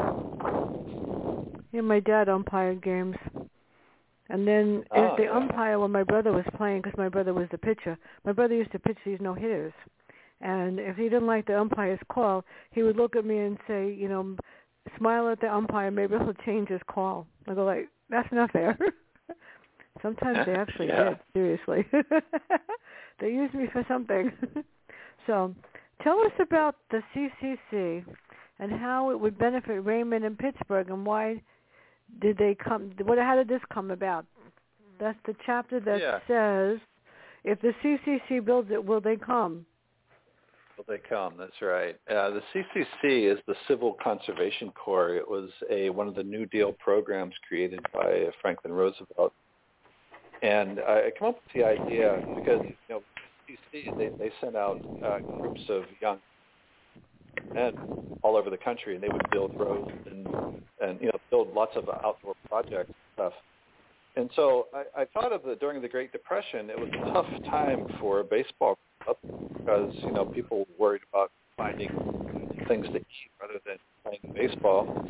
[1.72, 3.16] Yeah, my dad umpired games.
[4.30, 5.32] And then oh, the yeah.
[5.32, 8.72] umpire when my brother was playing, because my brother was the pitcher, my brother used
[8.74, 9.74] to pitch these no-hitters.
[10.42, 13.92] And if he didn't like the umpire's call, he would look at me and say,
[13.92, 14.36] you know,
[14.98, 17.28] smile at the umpire, maybe he'll change his call.
[17.48, 18.78] I go like, that's not fair.
[20.02, 21.10] Sometimes they actually Yeah.
[21.10, 21.86] did, seriously.
[23.20, 24.32] they used me for something.
[25.28, 25.54] so
[26.04, 28.06] tell us about the CCC
[28.60, 31.42] and how it would benefit Raymond and Pittsburgh and why
[32.22, 34.26] did they come, what, how did this come about?
[35.00, 36.20] That's the chapter that Yeah.
[36.28, 36.80] says,
[37.44, 39.66] if the CCC builds it, will they come?
[40.78, 41.36] Will they come?
[41.38, 41.96] That's right.
[42.10, 45.16] Uh, the CCC is the Civil Conservation Corps.
[45.16, 49.34] It was a one of the New Deal programs created by Franklin Roosevelt.
[50.42, 53.04] And I I come up with the idea because you know
[53.50, 56.20] CCC they they sent out uh, groups of young
[57.54, 57.74] men
[58.22, 60.28] all over the country, and they would build roads and
[60.82, 63.34] and you know build lots of outdoor projects and stuff.
[64.16, 67.44] And so I, I thought of the during the Great Depression, it was a tough
[67.46, 68.78] time for baseball
[69.58, 71.90] because you know people were worried about finding
[72.68, 75.06] things to eat rather than playing baseball.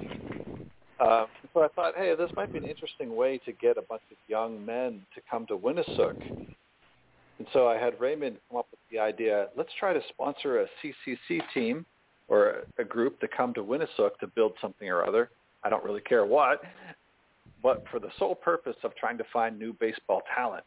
[1.00, 4.02] Uh, so I thought, hey, this might be an interesting way to get a bunch
[4.12, 6.22] of young men to come to Winnisook.
[7.38, 10.66] And so I had Raymond come up with the idea, let's try to sponsor a
[10.84, 11.86] CCC team
[12.30, 15.30] or a group to come to Winnisook to build something or other.
[15.64, 16.62] I don't really care what,
[17.62, 20.64] but for the sole purpose of trying to find new baseball talent.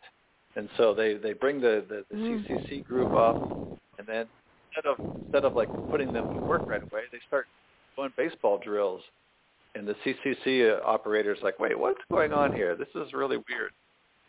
[0.54, 2.16] And so they, they bring the, the, the.
[2.16, 2.52] Hmm.
[2.52, 4.26] CCC group up, and then
[4.68, 7.46] instead of instead of like putting them to work right away, they start
[7.96, 9.00] doing baseball drills.
[9.74, 12.76] And the CCC uh, operator's like, wait, what's going on here?
[12.76, 13.72] This is really weird.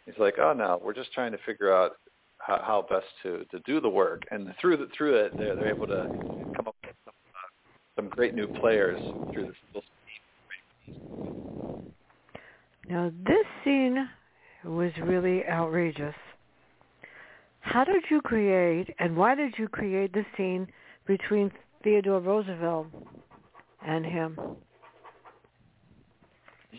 [0.06, 1.98] He's like, oh no, we're just trying to figure out
[2.38, 4.24] how, how best to, to do the work.
[4.32, 6.08] And through the, through it, they're, they're able to
[6.56, 9.00] come up with some, uh, some great new players
[9.32, 9.84] through this little
[12.90, 14.10] now this scene
[14.66, 16.16] was really outrageous.
[17.62, 20.68] How did you create and why did you create the scene
[21.08, 21.52] between
[21.84, 22.88] Theodore Roosevelt
[23.86, 24.38] and him?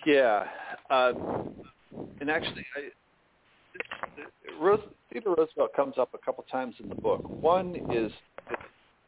[0.05, 0.45] Yeah,
[0.91, 1.13] uh,
[2.21, 2.91] and actually, I,
[4.61, 7.23] Rose, Theodore Roosevelt comes up a couple times in the book.
[7.41, 8.13] One is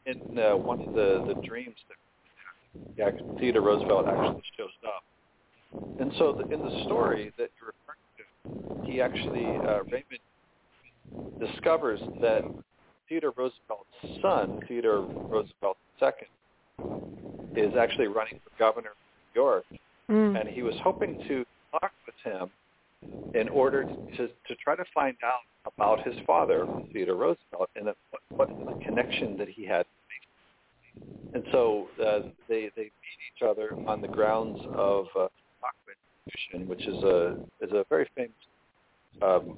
[0.07, 1.96] in uh, one of the the dreams that
[2.96, 5.04] yeah, Theodore Roosevelt actually shows up.
[6.00, 10.20] And so the, in the story that you're referring to, he actually uh, Raymond
[11.40, 12.42] discovers that
[13.08, 16.10] Theodore Roosevelt's son, Theodore Roosevelt II,
[17.56, 18.96] is actually running for governor of
[19.34, 19.64] New York,
[20.10, 20.40] mm.
[20.40, 22.50] and he was hoping to talk with him
[23.34, 28.22] in order to to try to find out about his father, Theodore Roosevelt, and what,
[28.36, 29.84] what the connection that he had.
[31.35, 35.28] And so uh, they they meet each other on the grounds of uh,
[36.26, 38.32] Institution, which is a is a very famous
[39.22, 39.56] um,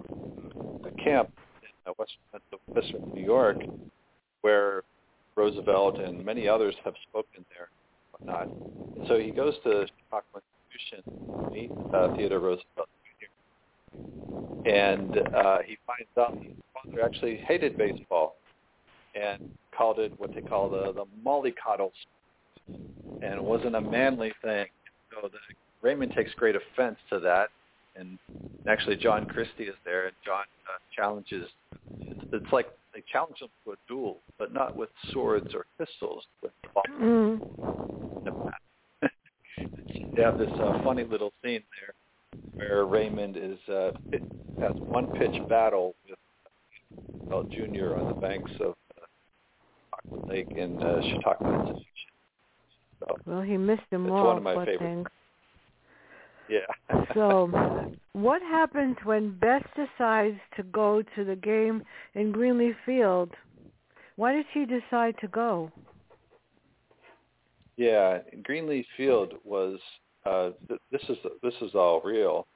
[1.03, 1.29] camp
[1.63, 3.59] in western Western New York,
[4.43, 4.83] where
[5.37, 8.49] Roosevelt and many others have spoken there, and whatnot.
[8.95, 10.41] And so he goes to Chautauqua
[10.73, 12.89] Institution to meet uh, Theodore Roosevelt
[14.69, 18.37] and uh, he finds out his father actually hated baseball
[19.15, 19.39] and
[19.79, 21.93] called it what they call the the mollycoddle,
[22.67, 24.67] and it wasn't a manly thing.
[25.13, 25.39] So the,
[25.81, 27.51] Raymond takes great offense to that,
[27.95, 28.19] and
[28.69, 31.49] actually John Christy is there, and John uh, challenges.
[32.01, 36.25] It's, it's like they challenge him to a duel, but not with swords or pistols,
[36.43, 36.53] with
[37.01, 37.41] mm.
[40.17, 41.95] they have this uh, funny little scene there
[42.55, 43.93] where Raymond is uh,
[44.61, 46.19] has one pitch battle with
[47.29, 47.95] Bell Jr.
[47.95, 48.75] on the banks of
[50.29, 51.75] Lake in uh, Chautauqua
[53.01, 54.27] So well, he missed them all.
[54.27, 54.83] One of my favorites.
[54.83, 55.09] Things.
[56.49, 57.05] Yeah.
[57.15, 61.83] so, what happens when Bess decides to go to the game
[62.15, 63.31] in Greenlee Field?
[64.17, 65.71] Why did she decide to go?
[67.77, 69.79] Yeah, Greenlee Field was
[70.27, 72.47] uh, th- this is this is all real.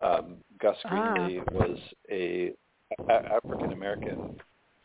[0.00, 0.76] Um, Gus.
[0.86, 1.52] Greenlee ah.
[1.52, 1.78] was
[2.10, 2.52] a,
[3.08, 4.36] a African American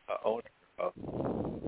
[0.09, 0.43] uh, owner
[0.81, 0.93] of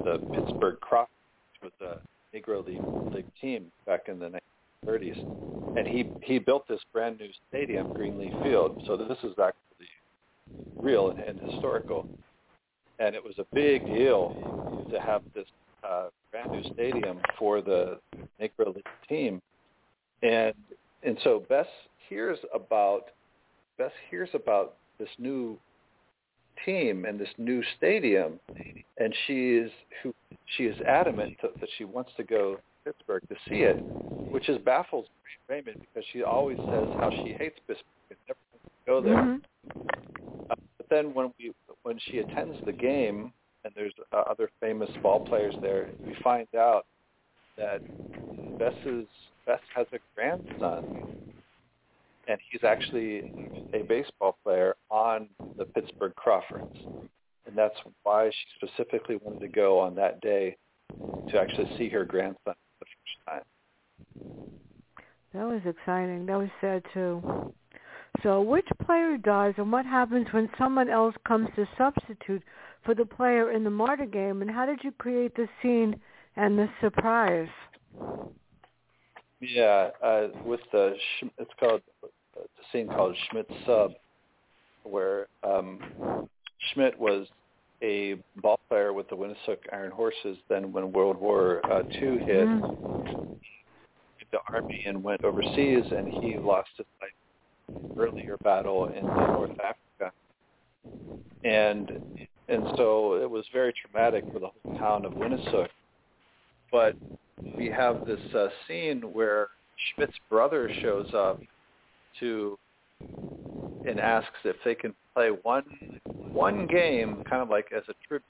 [0.03, 2.81] the Pittsburgh which was a Negro League,
[3.13, 4.39] League team back in the
[4.87, 5.15] 1930s,
[5.75, 8.71] and he he built this brand new stadium, Greenlee Field.
[8.85, 9.89] So this is actually
[10.81, 12.05] real and, and historical,
[12.99, 14.33] and it was a big deal
[14.91, 15.47] to have this
[15.87, 17.99] uh, brand new stadium for the
[18.41, 19.41] Negro League team.
[20.21, 20.53] And
[21.03, 21.67] and so Bess
[22.09, 23.05] hears about
[23.77, 25.57] Bess hears about this new
[26.65, 28.39] team and this new stadium,
[28.97, 30.13] and she is who
[30.57, 33.77] she is adamant to, that she wants to go to Pittsburgh to see it,
[34.31, 35.07] which is baffles
[35.47, 39.15] Raymond because she always says how she hates Pittsburgh and never wants to go there.
[39.15, 40.51] Mm-hmm.
[40.51, 43.33] Uh, but then when we when she attends the game
[43.65, 46.85] and there's uh, other famous ball players there, we find out
[47.57, 47.81] that
[48.57, 49.05] Bess's
[49.45, 51.32] Bess has a grandson,
[52.27, 53.33] and he's actually
[53.73, 56.77] a baseball player on the Pittsburgh Crawfords.
[57.45, 60.55] And that's why she specifically wanted to go on that day
[61.29, 63.43] to actually see her grandson for the first time.
[65.33, 66.25] That was exciting.
[66.27, 67.53] That was sad too.
[68.21, 72.43] So which player dies and what happens when someone else comes to substitute
[72.85, 75.99] for the player in the martyr game and how did you create the scene
[76.35, 77.49] and the surprise?
[79.39, 80.95] Yeah, uh, with the
[81.37, 81.81] it's called
[82.71, 83.91] scene called Schmidt's Sub,
[84.83, 86.27] where um,
[86.73, 87.27] Schmidt was
[87.81, 90.37] a ball player with the Winnisook Iron Horses.
[90.49, 93.37] Then, when World War uh, II hit, mm.
[94.31, 97.11] the army and went overseas, and he lost his life
[97.97, 100.13] earlier battle in North Africa,
[101.43, 105.69] and and so it was very traumatic for the whole town of Winnisook.
[106.71, 106.95] But
[107.57, 109.49] we have this uh, scene where
[109.95, 111.39] Schmidt's brother shows up
[112.19, 112.57] to
[113.85, 115.63] and asks if they can play one
[116.31, 118.25] one game, kind of like as a tribute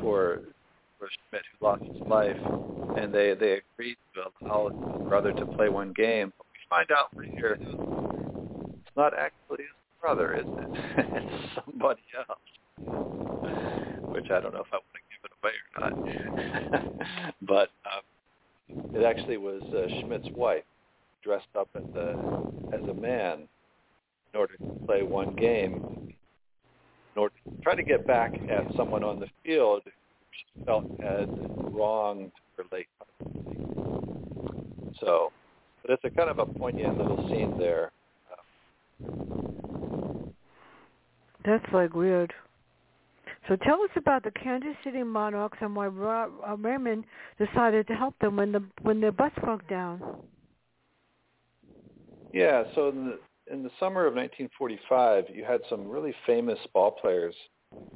[0.00, 0.40] for
[0.98, 2.36] for Schmidt who lost his life,
[2.94, 4.74] and they they agreed to allow his
[5.08, 6.32] brother to play one game.
[6.36, 7.58] But we find out later
[8.84, 11.06] it's not actually his brother, is it?
[11.14, 13.52] it's somebody else,
[14.10, 17.34] which I don't know if I want to give it away or not.
[17.42, 18.02] but um,
[18.92, 20.64] it actually was uh, Schmidt's wife
[21.22, 22.16] dressed up as a
[22.72, 23.48] as a man
[24.32, 26.14] in order to play one game,
[27.14, 29.82] in order to try to get back at someone on the field
[30.32, 31.28] she felt had
[31.72, 33.54] wronged her late husband.
[35.00, 35.32] So,
[35.82, 37.92] but it's a kind of a poignant little scene there.
[41.44, 42.32] That's like weird.
[43.48, 47.04] So tell us about the Kansas City Monarchs and why uh, Raymond
[47.38, 50.00] decided to help them when the when their bus broke down.
[52.32, 53.18] Yeah, so in the
[53.52, 57.34] in the summer of 1945, you had some really famous ball players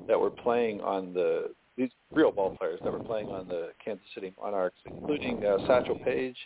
[0.08, 4.06] that were playing on the these real ball players that were playing on the Kansas
[4.14, 6.36] City Monarchs, including uh, Satchel Paige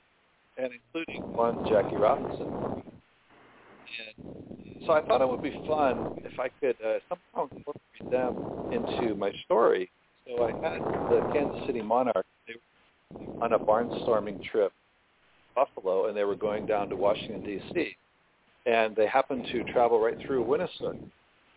[0.59, 2.49] and including one Jackie Robinson.
[4.07, 4.15] And
[4.87, 9.15] so I thought it would be fun if I could uh, somehow incorporate them into
[9.15, 9.91] my story.
[10.27, 12.29] So I had the Kansas City Monarchs
[13.41, 14.73] on a barnstorming trip
[15.61, 17.97] Buffalo, and they were going down to Washington D.C.
[18.65, 20.99] And they happened to travel right through Winnisook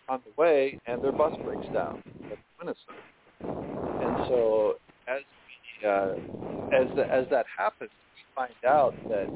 [0.09, 2.99] on the way, and their bus breaks down at Winnisook.
[3.41, 4.75] And so
[5.07, 5.21] as
[5.81, 6.13] we, uh,
[6.75, 9.27] as the, as that happens, we find out that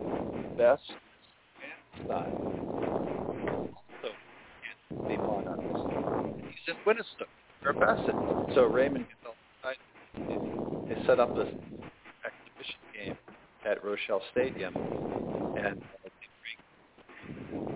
[0.58, 0.80] Bess
[2.06, 2.32] grandson
[3.74, 4.12] also
[4.92, 6.44] in the Monarchs.
[6.46, 7.30] He's in Winnisook,
[7.66, 8.16] or Bassett.
[8.54, 9.78] So Raymond gets
[10.90, 11.48] They set up this
[13.70, 14.76] at Rochelle Stadium,
[15.64, 15.76] and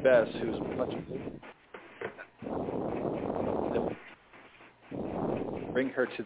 [0.04, 0.90] Bess, who's much
[5.74, 6.26] bring her to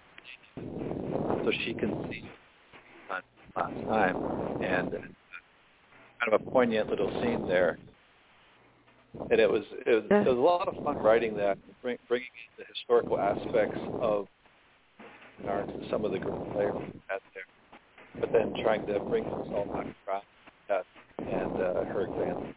[1.43, 2.23] so she can see
[3.09, 4.17] last time,
[4.61, 7.77] and kind of a poignant little scene there.
[9.29, 12.27] And it was it was, it was a lot of fun writing that, bring, bringing
[12.57, 14.27] in the historical aspects of
[15.91, 16.75] some of the great players
[17.33, 17.34] there
[18.19, 20.23] but then trying to bring all back around
[20.67, 20.85] Beth
[21.19, 22.47] and uh, her example.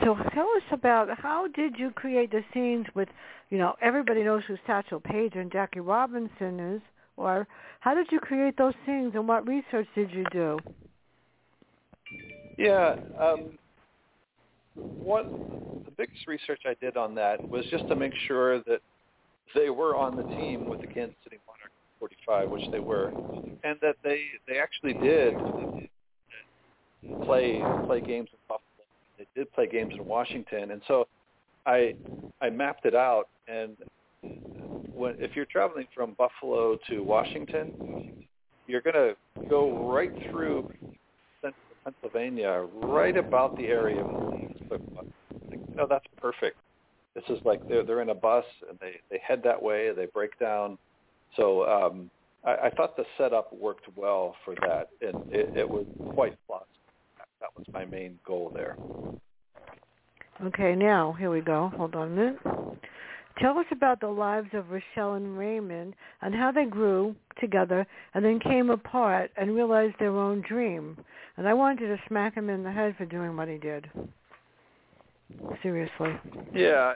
[0.00, 3.08] So tell us about how did you create the scenes with,
[3.50, 6.82] you know, everybody knows who Satchel Paige and Jackie Robinson is,
[7.16, 7.46] or
[7.80, 10.58] how did you create those scenes and what research did you do?
[12.58, 13.58] Yeah, um,
[14.74, 15.26] one
[15.84, 18.80] the biggest research I did on that was just to make sure that
[19.54, 21.38] they were on the team with the Kansas City
[22.02, 23.12] 45, which they were,
[23.62, 25.34] and that they they actually did
[27.24, 28.84] play play games in Buffalo.
[29.18, 31.06] They did play games in Washington, and so
[31.64, 31.94] I
[32.40, 33.28] I mapped it out.
[33.46, 33.76] And
[34.92, 37.72] when if you're traveling from Buffalo to Washington,
[38.66, 39.14] you're to
[39.48, 40.64] go right through
[41.84, 44.04] Pennsylvania, right about the area.
[44.70, 44.78] You
[45.76, 46.56] know, oh, that's perfect.
[47.14, 49.92] This is like they're they're in a bus and they they head that way.
[49.94, 50.78] They break down
[51.36, 52.10] so um,
[52.44, 56.68] I, I thought the setup worked well for that, and it, it was quite plausible.
[57.40, 58.76] That was my main goal there.
[60.44, 61.72] Okay, now here we go.
[61.76, 62.38] Hold on a minute.
[63.38, 68.24] Tell us about the lives of Rochelle and Raymond and how they grew together and
[68.24, 70.98] then came apart and realized their own dream.
[71.36, 73.88] And I wanted to smack him in the head for doing what he did.
[75.62, 76.12] Seriously.
[76.54, 76.92] Yeah,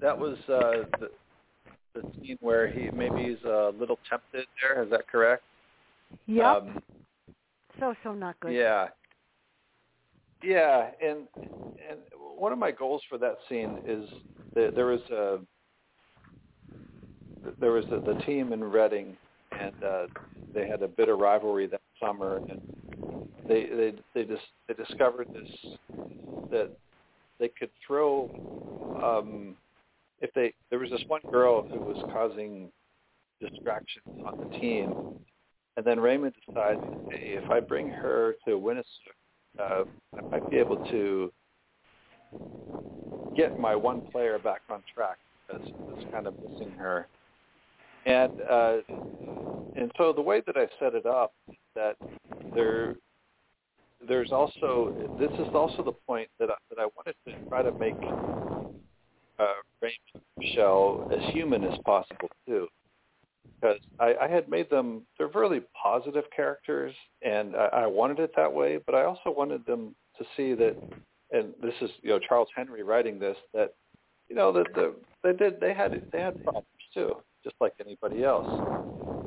[0.00, 1.10] that was uh, the,
[1.96, 4.82] the scene where he maybe he's a little tempted there.
[4.82, 5.42] Is that correct?
[6.26, 6.44] Yep.
[6.44, 6.82] Um,
[7.80, 8.52] so so not good.
[8.52, 8.88] Yeah.
[10.42, 11.26] Yeah, and
[11.88, 11.98] and
[12.36, 14.08] one of my goals for that scene is
[14.54, 15.38] that there was a
[17.60, 19.16] there was a, the team in Reading,
[19.58, 20.06] and uh,
[20.54, 22.58] they had a bit of rivalry that summer, and
[23.48, 25.78] they they they just they discovered this
[26.50, 26.70] that
[27.40, 28.30] they could throw
[29.02, 29.55] um,
[30.20, 32.70] if they there was this one girl who was causing
[33.40, 34.96] distraction on the team,
[35.76, 38.84] and then Raymond decides, hey, if I bring her to Winnisook,
[39.58, 39.84] uh,
[40.16, 41.30] I might be able to
[43.36, 47.06] get my one player back on track because it's kind of missing her.
[48.06, 48.76] And uh,
[49.74, 51.32] and so the way that I set it up
[51.74, 51.96] that
[52.54, 52.94] there
[54.08, 57.72] there's also this is also the point that I, that I wanted to try to
[57.78, 57.96] make
[59.38, 59.44] uh,
[60.38, 62.68] Michelle as human as possible too,
[63.60, 68.32] because I, I had made them they're really positive characters and I, I wanted it
[68.36, 70.76] that way, but I also wanted them to see that
[71.32, 73.74] and this is you know Charles Henry writing this that
[74.28, 78.24] you know that the they did they had they had problems too, just like anybody
[78.24, 78.46] else.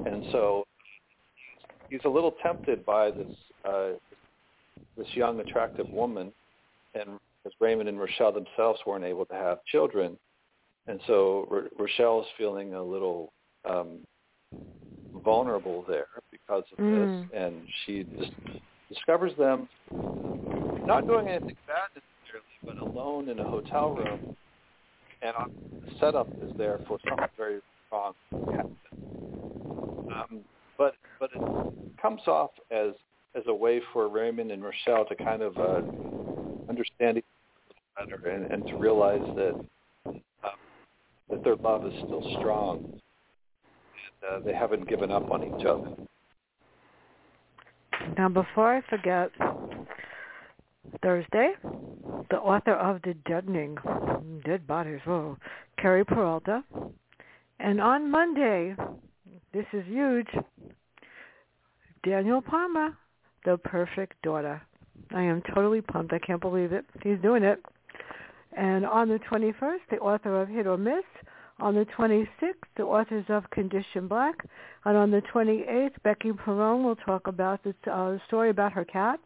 [0.05, 0.65] And so
[1.89, 3.35] he's a little tempted by this
[3.67, 3.89] uh
[4.97, 6.31] this young attractive woman
[6.93, 10.17] and because Raymond and Rochelle themselves weren't able to have children.
[10.89, 13.31] And so R- Rochelle's feeling a little
[13.69, 14.03] um,
[15.23, 16.95] vulnerable there because of Mm.
[16.95, 18.31] this, and she just
[18.89, 19.69] discovers them
[20.87, 24.19] not doing anything bad necessarily, but alone in a hotel room,
[25.21, 25.47] and on,
[25.81, 27.61] the setup is there for something very
[27.91, 28.13] wrong
[28.47, 28.75] to happen.
[30.09, 30.43] Um,
[30.75, 31.43] but but it
[32.01, 32.93] comes off as
[33.35, 35.81] as a way for Raymond and Rochelle to kind of uh,
[36.67, 37.25] understand each
[37.95, 39.55] other better and, and to realize that
[41.29, 42.99] that their love is still strong
[44.21, 45.89] and uh, they haven't given up on each other.
[48.17, 49.31] Now, before I forget,
[51.03, 51.53] Thursday,
[52.29, 53.77] the author of The Deadening,
[54.45, 55.37] Dead Bodies, whoa,
[55.77, 56.63] Carrie Peralta.
[57.59, 58.75] And on Monday,
[59.53, 60.27] this is huge,
[62.03, 62.97] Daniel Palmer,
[63.45, 64.61] The Perfect Daughter.
[65.11, 66.13] I am totally pumped.
[66.13, 66.85] I can't believe it.
[67.03, 67.63] He's doing it.
[68.55, 71.03] And on the 21st, the author of Hit or Miss.
[71.59, 74.45] On the 26th, the authors of Condition Black.
[74.85, 79.19] And on the 28th, Becky Perron will talk about the uh, story about her cat.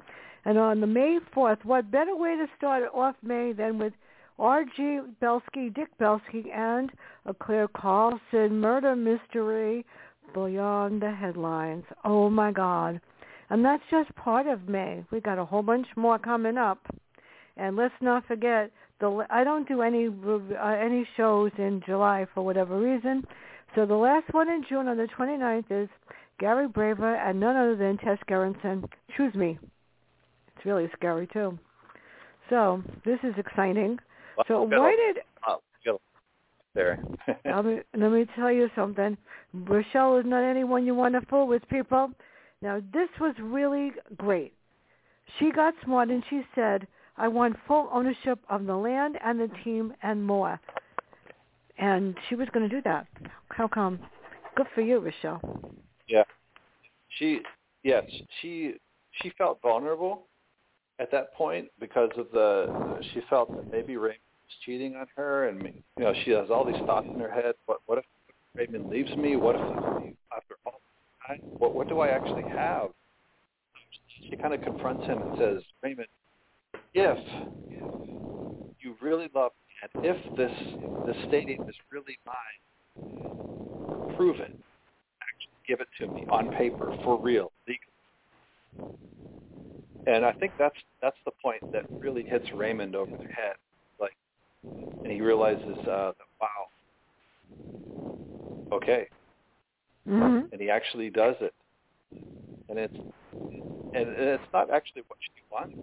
[0.46, 3.94] And on the May 4th, what better way to start off May than with
[4.40, 5.00] R.G.
[5.22, 6.92] Belsky, Dick Belsky, and
[7.26, 9.86] a Clare Carlson murder mystery
[10.34, 11.86] beyond the headlines.
[12.04, 13.00] Oh my God.
[13.50, 15.06] And that's just part of May.
[15.12, 16.80] We got a whole bunch more coming up.
[17.56, 22.44] And let's not forget, the I don't do any uh, any shows in July for
[22.44, 23.26] whatever reason.
[23.76, 25.90] So the last one in June on the 29th is
[26.40, 28.86] Gary Braver and none other than Tess Gerritsen.
[29.18, 29.58] Choose me.
[30.56, 31.58] It's really scary too.
[32.50, 33.98] So this is exciting.
[34.48, 35.96] So Well, why did uh, get
[36.76, 37.04] there?
[37.46, 39.18] let me, let me tell you something.
[39.54, 42.12] Rochelle is not anyone you want to fool with, people.
[42.62, 44.54] Now, this was really great.
[45.40, 49.50] She got smart and she said, I want full ownership of the land and the
[49.64, 50.60] team and more.
[51.78, 53.08] And she was going to do that.
[53.50, 54.00] How come?
[54.56, 55.42] Good for you, Rochelle.
[56.08, 56.24] Yeah.
[57.18, 57.42] She
[57.84, 58.04] yes,
[58.42, 58.76] she
[59.22, 60.24] she felt vulnerable
[61.00, 65.48] at that point because of the she felt that maybe Raymond was cheating on her
[65.50, 67.56] and you know, she has all these thoughts in her head.
[67.66, 68.06] What what if
[68.56, 69.36] Raymond leaves me?
[69.36, 69.62] What if
[70.36, 70.82] after all
[71.28, 72.90] time what what do I actually have?
[74.30, 76.08] She kind of confronts him and says, Raymond,
[76.94, 77.18] if
[78.80, 80.52] you really love me and if this
[81.06, 82.36] this stadium is really mine,
[84.16, 84.52] prove it.
[85.22, 87.80] Actually give it to me on paper for real, legally.
[90.06, 93.56] And I think that's that's the point that really hits Raymond over the head,
[94.00, 94.16] like,
[95.04, 96.68] and he realizes, uh, that, wow,
[98.74, 99.08] okay,
[100.10, 100.46] Mm-hmm.
[100.52, 101.54] and he actually does it,
[102.70, 102.96] and it's
[103.94, 105.74] and it's not actually what she wants,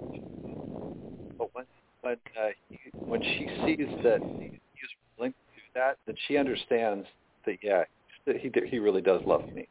[1.40, 1.64] but when
[2.02, 7.06] when uh, he, when she sees that he's willing to do that, that she understands
[7.46, 7.84] that yeah,
[8.26, 9.66] he he really does love me.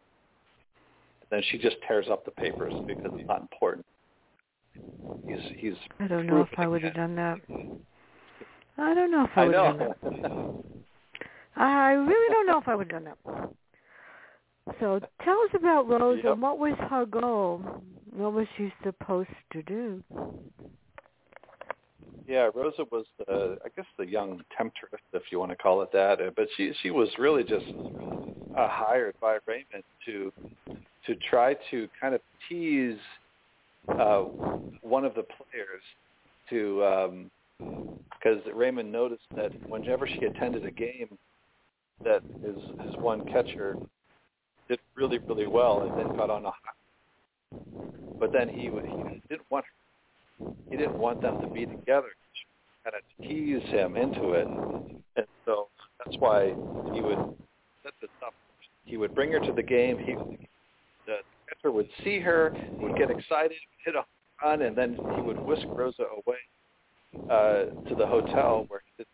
[1.30, 3.86] Then she just tears up the papers because it's not important.
[5.28, 5.74] He's he's.
[6.00, 7.40] I don't know if I would have done that.
[8.78, 10.64] I don't know if I I would have done that.
[11.56, 13.50] I really don't know if I would have done that.
[14.80, 16.34] So tell us about Rose Yep.
[16.34, 17.62] and what was her goal?
[18.12, 20.04] What was she supposed to do?
[22.30, 25.92] Yeah, Rosa was the I guess the young temptress, if you want to call it
[25.94, 26.20] that.
[26.36, 27.66] But she she was really just
[28.56, 30.32] uh, hired by Raymond to
[31.08, 33.00] to try to kind of tease
[33.88, 34.20] uh,
[34.82, 35.82] one of the players
[36.52, 41.18] to because Raymond noticed that whenever she attended a game,
[42.04, 42.56] that his
[42.86, 43.76] his one catcher
[44.68, 47.58] did really really well and then got on a high.
[48.20, 49.66] But then he he didn't want
[50.70, 52.08] he didn't want them to be together.
[52.84, 55.68] Kind of tease him into it, and so
[56.04, 56.54] that's why
[56.94, 57.36] he would
[57.84, 58.34] set this up.
[58.86, 59.98] He would bring her to the game.
[60.00, 60.16] He
[61.06, 61.18] the
[61.50, 64.04] catcher would see her, He would get excited, hit a
[64.44, 66.38] run, and then he would whisk Rosa away
[67.30, 69.06] uh, to the hotel where the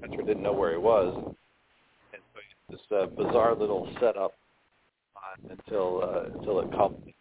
[0.00, 1.34] catcher didn't know where he was,
[2.12, 2.40] and so
[2.70, 4.34] this uh, bizarre little setup
[5.16, 7.13] on until uh, until it culminated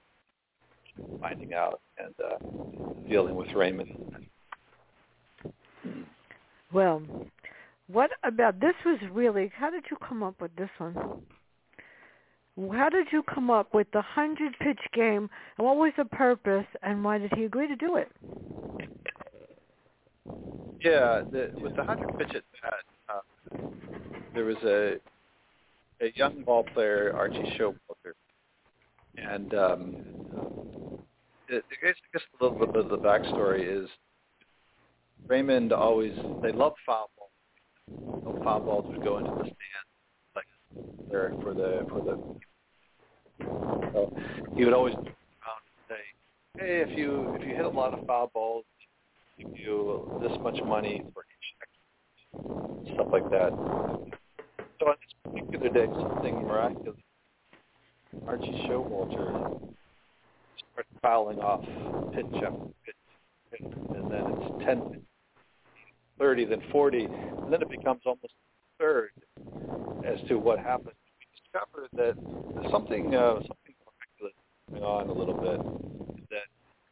[1.22, 3.90] finding out and uh, dealing with Raymond.
[6.72, 7.02] Well,
[7.88, 10.96] what about this was really how did you come up with this one?
[12.72, 16.68] How did you come up with the hundred pitch game, and what was the purpose,
[16.84, 18.12] and why did he agree to do it?
[20.82, 22.74] Yeah, the, with the hundred pitch at bat,
[23.10, 23.58] uh,
[24.34, 24.98] there was a
[26.02, 28.14] a young ball player, Archie Showalter,
[29.18, 29.96] and um,
[30.36, 30.83] it,
[31.56, 31.96] I guess,
[32.40, 33.90] a little bit of the backstory is
[35.28, 37.32] Raymond always they loved foul balls.
[38.24, 39.86] So foul balls would go into the stand
[40.36, 40.46] like
[41.10, 42.18] there for the for the.
[43.94, 44.10] So
[44.56, 44.96] he would always
[45.90, 45.96] say,
[46.58, 48.66] "Hey, if you if you hit a lot of foul balls,
[49.38, 53.54] give you this much money for each stuff like that."
[54.80, 56.98] So on this particular day, something miraculous.
[58.28, 59.34] Archie Showalter
[60.74, 61.64] starts fouling off
[62.14, 65.02] pitch after pitch, and then it's 10,
[66.20, 68.34] 30, then 40, and then it becomes almost
[68.80, 69.12] third
[70.06, 70.96] as to what happens.
[71.20, 74.34] We discover that something uh, something miraculous
[74.72, 75.60] going on a little bit.
[76.30, 76.48] That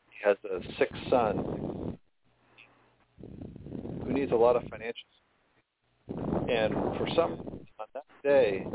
[0.10, 1.98] he has a sick son
[4.06, 5.08] who needs a lot of financial
[6.50, 7.32] and for some
[7.80, 8.66] on that day,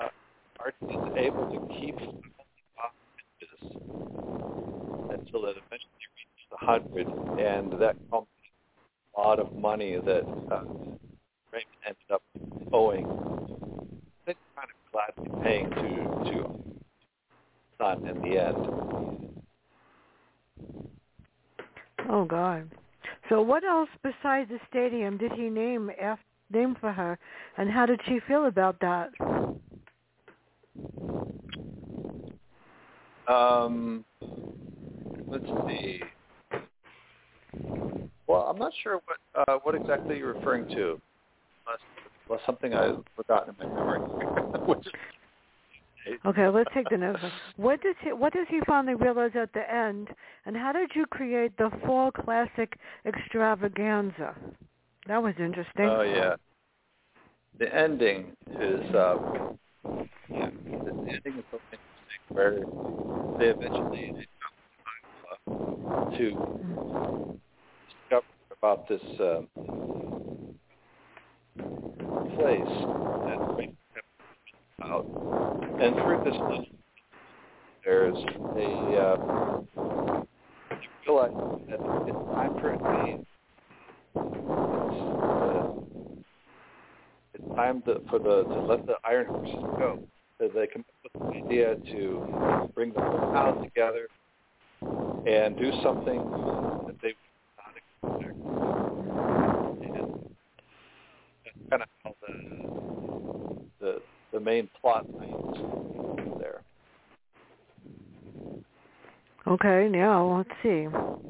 [0.00, 0.08] uh,
[0.58, 1.96] Archie is able to keep
[5.10, 7.08] until it eventually reaches the hundred,
[7.38, 8.26] and that comes
[9.16, 10.60] a lot of money that uh,
[11.52, 12.22] Raymond ended up
[12.72, 13.06] owing.
[14.28, 16.44] I kind of gladly paying to to
[17.78, 18.56] son in the end.
[22.08, 22.70] Oh God.
[23.28, 27.18] So what else besides the stadium did he name after, name for her,
[27.56, 29.10] and how did she feel about that?
[33.28, 34.04] Um,
[35.30, 36.00] let's see.
[38.26, 41.00] Well, I'm not sure what uh, what exactly you're referring to.
[41.66, 41.80] Unless,
[42.28, 44.00] unless something I've forgotten in my memory.
[44.66, 44.86] Which,
[46.24, 47.32] Okay, let's take the one.
[47.56, 50.08] What does he What does he finally realize at the end,
[50.44, 54.34] and how did you create the fall classic extravaganza?
[55.06, 55.86] That was interesting.
[55.88, 56.34] Oh yeah,
[57.58, 59.16] the ending is uh,
[60.30, 60.50] yeah,
[60.84, 61.85] the ending is so interesting
[62.32, 62.60] where
[63.38, 64.12] they eventually
[65.30, 65.36] uh,
[66.16, 66.36] to
[67.88, 68.26] discover
[68.58, 69.40] about this uh,
[72.36, 72.66] place
[73.26, 73.38] that
[74.92, 75.06] out,
[75.80, 76.34] and through this
[77.84, 78.16] there's
[78.56, 79.16] a uh,
[81.06, 81.30] realize
[81.70, 83.16] that it's time for it to be
[87.34, 89.98] it's time to, for the to let the Iron Horses go.
[90.38, 94.08] So they come up with an idea to bring the whole town together
[95.26, 96.18] and do something
[96.86, 98.36] that they would not expect.
[99.96, 100.06] And
[101.44, 102.32] that's kind of how the
[103.80, 105.56] the the main plot lines
[106.38, 106.60] there.
[109.46, 110.86] Okay, now let's see.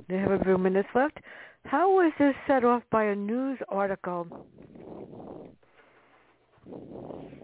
[0.09, 1.19] They have a few minutes left.
[1.65, 4.27] How was this set off by a news article?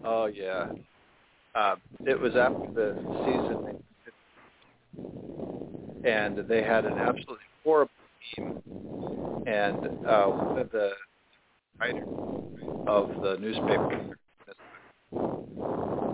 [0.04, 0.72] Oh yeah,
[1.54, 1.76] uh,
[2.06, 3.58] it was after the season,
[6.04, 7.90] and they had an absolutely horrible
[8.36, 8.54] team.
[9.46, 9.78] And
[10.08, 10.90] uh, one of the
[11.80, 12.06] writers
[12.86, 13.96] of the newspaper,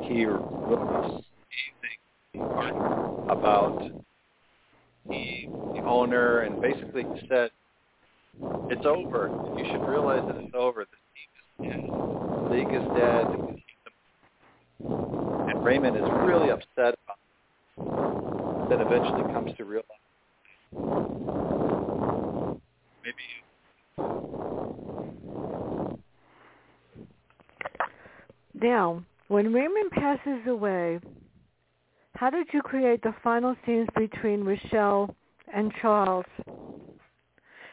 [0.00, 1.02] he wrote a
[1.82, 2.82] thing
[3.28, 3.74] about
[5.10, 7.50] the, the owner, and basically said,
[8.70, 9.30] "It's over.
[9.54, 10.84] You should realize that it's over.
[10.84, 12.40] The team is dead.
[12.42, 13.28] The league is dead."
[15.48, 17.88] And Raymond is really upset about it.
[18.68, 19.86] Then eventually comes to realize
[23.04, 23.16] maybe
[28.60, 30.98] Now, when Raymond passes away,
[32.14, 35.14] how did you create the final scenes between Rochelle
[35.54, 36.24] and Charles?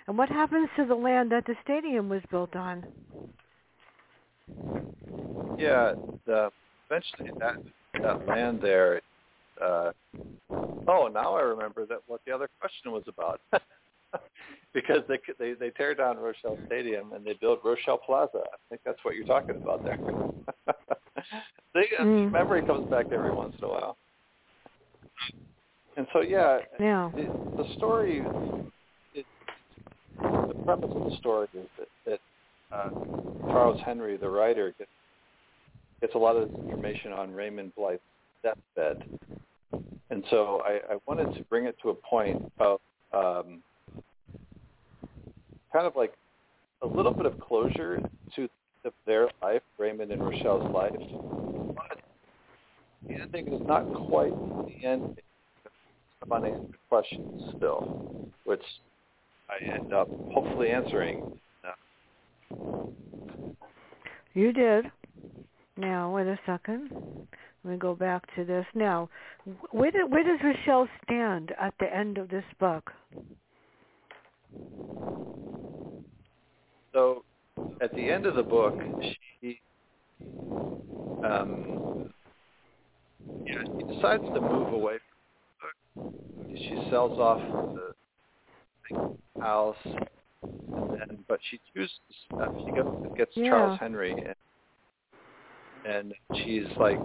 [0.08, 2.86] And what happens to the land that the stadium was built on?
[5.58, 5.94] Yeah,
[6.28, 6.52] the,
[6.90, 7.56] eventually that
[8.02, 9.02] that land there.
[9.62, 9.92] Uh,
[10.88, 13.42] oh, now I remember that what the other question was about.
[14.74, 18.40] because they they they tear down Rochelle Stadium and they build Rochelle Plaza.
[18.40, 20.00] I think that's what you're talking about there.
[21.76, 22.32] See, Mm.
[22.32, 23.98] memory comes back every once in a while.
[25.98, 27.10] And so, yeah, Yeah.
[27.16, 28.28] the, the story,
[29.14, 29.26] it,
[30.48, 32.20] the premise of the story is that, that
[32.72, 32.90] uh,
[33.52, 34.92] Charles Henry, the writer, gets,
[36.02, 38.00] gets a lot of information on Raymond Blythe's
[38.44, 39.04] deathbed.
[40.10, 42.80] And so I, I wanted to bring it to a point of
[43.14, 43.62] um,
[45.74, 46.14] kind of like
[46.82, 48.00] a little bit of closure
[48.36, 48.50] to
[49.06, 50.94] their life, Raymond and Rochelle's life,
[51.76, 52.00] but
[53.08, 55.20] the ending is not quite the end.
[56.20, 58.62] Some unanswered questions still, which
[59.50, 61.40] I end up hopefully answering.
[64.34, 64.86] You did.
[65.78, 66.90] Now, wait a second.
[67.64, 68.66] Let me go back to this.
[68.74, 69.10] Now,
[69.72, 72.92] where, do, where does Rochelle stand at the end of this book?
[76.94, 77.24] So,
[77.82, 78.76] at the end of the book,
[79.42, 79.60] she
[81.24, 81.80] um,
[83.46, 85.18] yeah, she decides to move away from
[85.98, 86.14] the book.
[86.70, 87.40] She sells off
[87.74, 89.10] the
[89.42, 89.76] house,
[90.44, 92.00] and then, but she chooses.
[92.40, 92.86] Uh, she goes
[93.18, 93.50] gets Yeah.
[93.50, 94.36] Charles Henry, and,
[95.88, 96.14] and
[96.44, 97.00] she's like,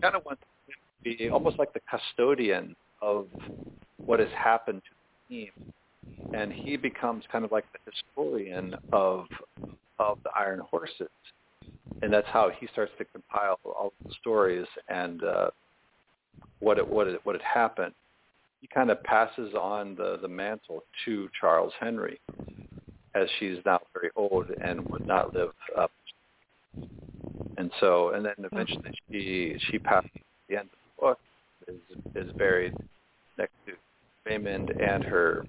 [0.00, 3.28] kind of wants to be almost like the custodian of
[4.04, 4.90] what has happened to
[5.28, 5.72] the team,
[6.34, 9.26] and he becomes kind of like the historian of
[9.98, 11.08] of the Iron Horses,
[12.02, 15.50] and that's how he starts to compile all the stories and uh,
[16.60, 17.94] what it what it what had happened.
[18.60, 22.20] He kind of passes on the the mantle to Charles Henry,
[23.14, 25.90] as she's now very old and would not live up.
[27.58, 28.48] And so, and then oh.
[28.52, 31.18] eventually she she passes at the end of the book
[31.66, 32.74] is is buried
[33.36, 33.72] next to
[34.24, 35.44] Raymond and her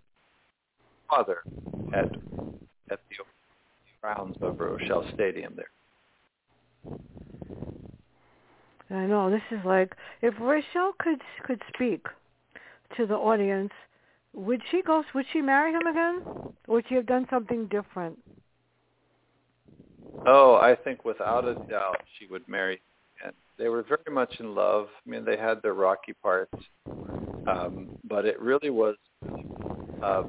[1.07, 1.37] father
[1.93, 2.05] at
[2.91, 3.15] at the
[4.01, 5.69] grounds of Rochelle Stadium there.
[8.89, 12.07] I know this is like if Rochelle could could speak
[12.97, 13.71] to the audience,
[14.33, 15.03] would she go?
[15.13, 16.23] Would she marry him again?
[16.67, 18.17] Would she have done something different?
[20.25, 22.81] Oh, I think without a doubt she would marry.
[23.23, 24.87] And they were very much in love.
[25.05, 26.53] I mean, they had their rocky parts,
[27.47, 28.95] um, but it really was.
[30.01, 30.25] Um,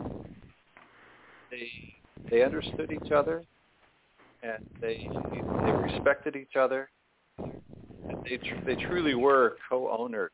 [1.50, 1.70] they
[2.30, 3.44] they understood each other,
[4.42, 4.98] and they
[5.64, 6.90] they respected each other.
[8.08, 10.32] And they tr- they truly were co-owners,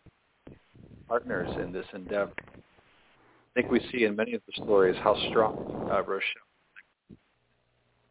[1.08, 2.32] partners in this endeavor.
[2.38, 5.52] I think we see in many of the stories how strong
[5.90, 6.22] uh, Rochelle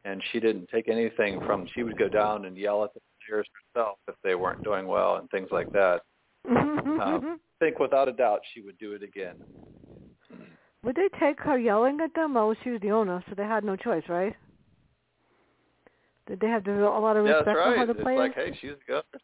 [0.06, 1.68] and she didn't take anything from.
[1.76, 5.18] She would go down and yell at the players herself if they weren't doing well
[5.18, 6.01] and things like that.
[6.47, 9.36] Um, I think without a doubt she would do it again.
[10.84, 12.36] would they take her yelling at them?
[12.36, 14.36] Well, she was the owner, so they had no choice, right?
[16.28, 17.78] Did they have to, a lot of respect Yeah, that's right.
[17.80, 18.20] for the It's players?
[18.20, 19.20] like, hey, she's governor.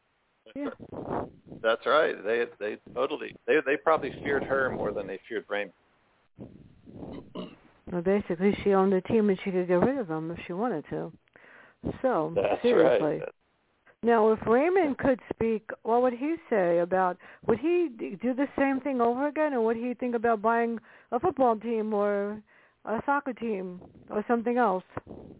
[0.56, 1.22] Yeah.
[1.64, 2.16] That's right.
[2.26, 5.72] They they totally they they probably feared her more than they feared Raymond.
[7.92, 10.54] Well, basically, she owned the team and she could get rid of them if she
[10.54, 11.12] wanted to.
[12.02, 13.20] So, That's seriously.
[13.20, 13.30] right.
[14.04, 17.18] Now, if Raymond could speak, what would he say about?
[17.48, 20.80] Would he do the same thing over again, or would he think about buying
[21.12, 22.42] a football team or
[22.86, 23.80] a soccer team
[24.10, 24.84] or something else?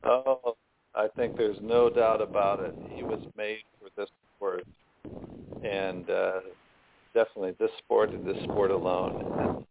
[0.04, 0.56] Oh,
[0.94, 2.76] I think there's no doubt about it.
[2.94, 4.64] He was made for this sport,
[5.64, 6.42] and uh,
[7.16, 9.66] definitely this sport and this sport alone.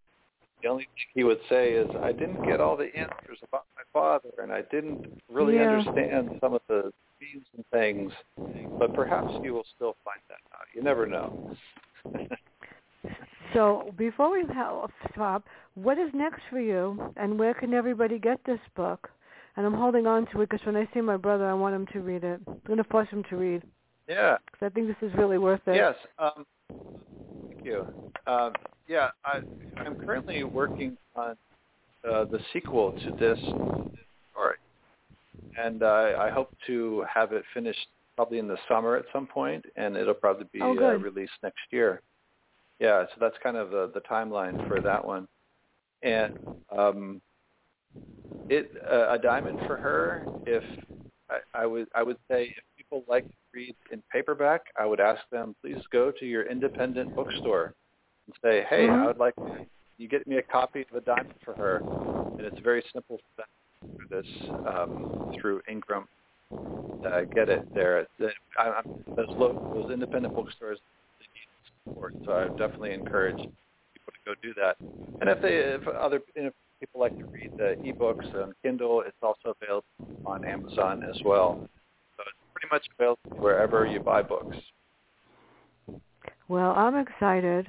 [0.63, 3.83] The only thing he would say is, "I didn't get all the answers about my
[3.93, 5.69] father, and I didn't really Yeah.
[5.71, 8.13] understand some of the themes and things,
[8.79, 10.67] but perhaps you will still find that out.
[10.75, 11.33] You never know."
[13.53, 15.45] So, before we ha- stop,
[15.75, 19.11] what is next for you, and where can everybody get this book?
[19.57, 21.87] And I'm holding on to it because when I see my brother, I want him
[21.89, 22.41] to read it.
[22.47, 23.63] I'm going to force him to read
[24.07, 24.37] yeah.
[24.47, 25.75] because I think this is really worth it.
[25.75, 25.97] Yes.
[26.19, 27.87] Um, thank you.
[28.27, 28.53] Um,
[28.91, 29.39] yeah, I,
[29.87, 31.37] I'm currently working on
[32.05, 33.39] uh, the sequel to this
[34.33, 34.57] story,
[35.57, 37.87] and uh, I hope to have it finished
[38.17, 41.61] probably in the summer at some point, and it'll probably be Oh, uh, released next
[41.71, 42.03] year.
[42.81, 45.29] Yeah, so that's kind of the, the timeline for that one,
[46.03, 46.33] and
[46.77, 47.23] um,
[48.49, 50.27] it uh, a diamond for her.
[50.47, 50.65] If
[51.31, 54.99] I, I would I would say if people like to read in paperback, I would
[54.99, 57.75] ask them please go to your independent bookstore
[58.31, 59.03] and say, hey, Mhm.
[59.03, 59.35] I would like
[59.99, 61.85] you get me a copy of a diamond for her,
[62.39, 64.27] and it's very simple for them to do this
[64.65, 66.09] um, through Ingram.
[67.05, 68.07] Uh, get it there.
[68.19, 68.85] The- I, I'm,
[69.17, 70.79] those lo- those independent bookstores
[71.19, 71.49] they need
[71.93, 73.47] support, so I definitely encourage
[73.93, 74.79] people to go do that.
[75.21, 79.17] And if they if other if people like to read the ebooks on Kindle, it's
[79.23, 79.85] also available
[80.25, 81.61] on Amazon as well.
[82.17, 84.57] So it's pretty much available wherever you buy books.
[86.49, 87.67] Well, I'm excited.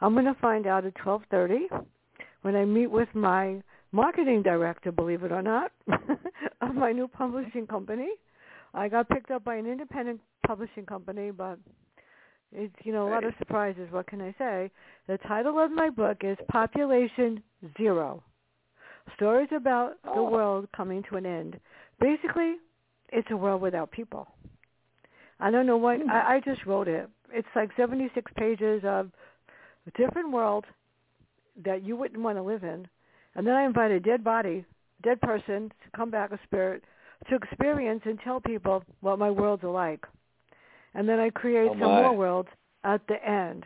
[0.00, 1.84] I'm going to find out at 12:30
[2.42, 5.72] when I meet with my marketing director, believe it or not,
[6.60, 8.10] of my new publishing company.
[8.74, 11.58] I got picked up by an independent publishing company, but
[12.52, 13.88] it's you know a lot of surprises.
[13.90, 14.70] What can I say?
[15.06, 17.42] The title of my book is Population
[17.76, 18.22] Zero:
[19.16, 20.30] Stories about the Oh.
[20.30, 21.58] world coming to an end.
[22.00, 22.56] Basically,
[23.10, 24.28] it's a world without people.
[25.40, 26.10] I don't know what hmm.
[26.10, 29.10] I, I just wrote it it's like 76 pages of
[29.88, 30.64] a different world
[31.64, 32.86] that you wouldn't want to live in.
[33.34, 34.64] And then I invite a dead body,
[35.02, 36.82] dead person to come back, a spirit,
[37.28, 40.04] to experience and tell people what my worlds are like.
[40.94, 42.48] And then I create oh some more worlds
[42.84, 43.64] at the end.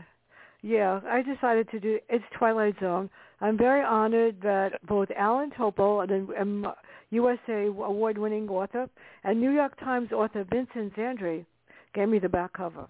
[0.63, 3.11] Yeah, I decided to do it's Twilight Zone.
[3.41, 6.73] I'm very honored that both Alan Topol and, and um,
[7.11, 8.89] USA award-winning author
[9.25, 11.45] and New York Times author Vincent Zandri
[11.95, 12.87] gave me the back cover.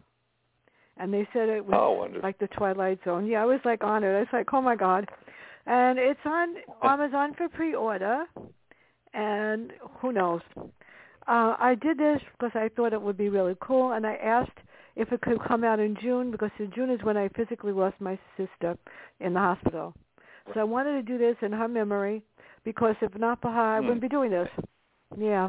[1.02, 3.26] And they said it was oh, like the Twilight Zone.
[3.26, 4.14] Yeah, I was like honored.
[4.14, 5.08] I was like, oh my god.
[5.66, 8.24] And it's on Amazon for pre-order.
[9.12, 10.42] And who knows?
[10.56, 14.56] Uh, I did this because I thought it would be really cool, and I asked
[14.94, 17.96] if it could come out in June because in June is when I physically lost
[17.98, 18.78] my sister
[19.18, 19.94] in the hospital.
[20.54, 22.22] So I wanted to do this in her memory
[22.64, 24.48] because if not for her, I wouldn't be doing this.
[25.18, 25.48] Yeah.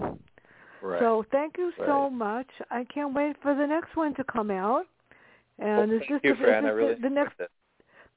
[0.81, 0.99] Right.
[0.99, 1.87] So thank you right.
[1.87, 2.47] so much.
[2.71, 4.85] I can't wait for the next one to come out.
[5.59, 6.65] And well, is this you, the, Fran.
[6.65, 7.49] is I really the, the next it.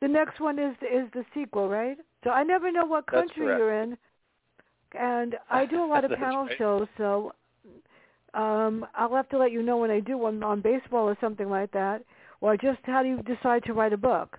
[0.00, 1.98] the next one is is the sequel, right?
[2.24, 3.96] So I never know what country you're in.
[4.98, 6.58] And I do a lot of panel right.
[6.58, 7.32] shows, so
[8.34, 11.48] um I'll have to let you know when I do one on baseball or something
[11.50, 12.02] like that,
[12.40, 14.38] or just how do you decide to write a book.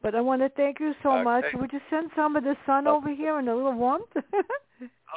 [0.00, 1.24] But I want to thank you so Okay.
[1.24, 1.44] much.
[1.54, 4.04] Would you send some of the sun over here and a little warmth?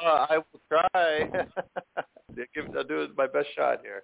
[0.04, 1.30] Uh, I will try.
[2.76, 4.02] I'll do my best shot here.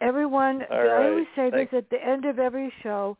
[0.00, 3.16] Everyone, All I always say Thank- this at the end of every show.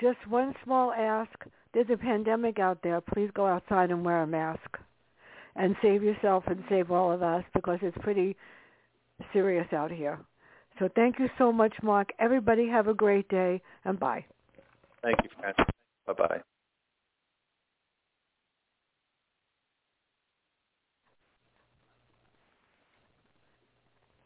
[0.00, 1.30] Just one small ask.
[1.72, 3.00] There's a pandemic out there.
[3.00, 4.78] Please go outside and wear a mask.
[5.54, 8.36] And save yourself and save all of us because it's pretty
[9.32, 10.18] serious out here.
[10.78, 12.10] So thank you so much, Mark.
[12.18, 14.24] Everybody have a great day and bye.
[15.02, 15.54] Thank you, Fran.
[16.06, 16.40] Bye-bye.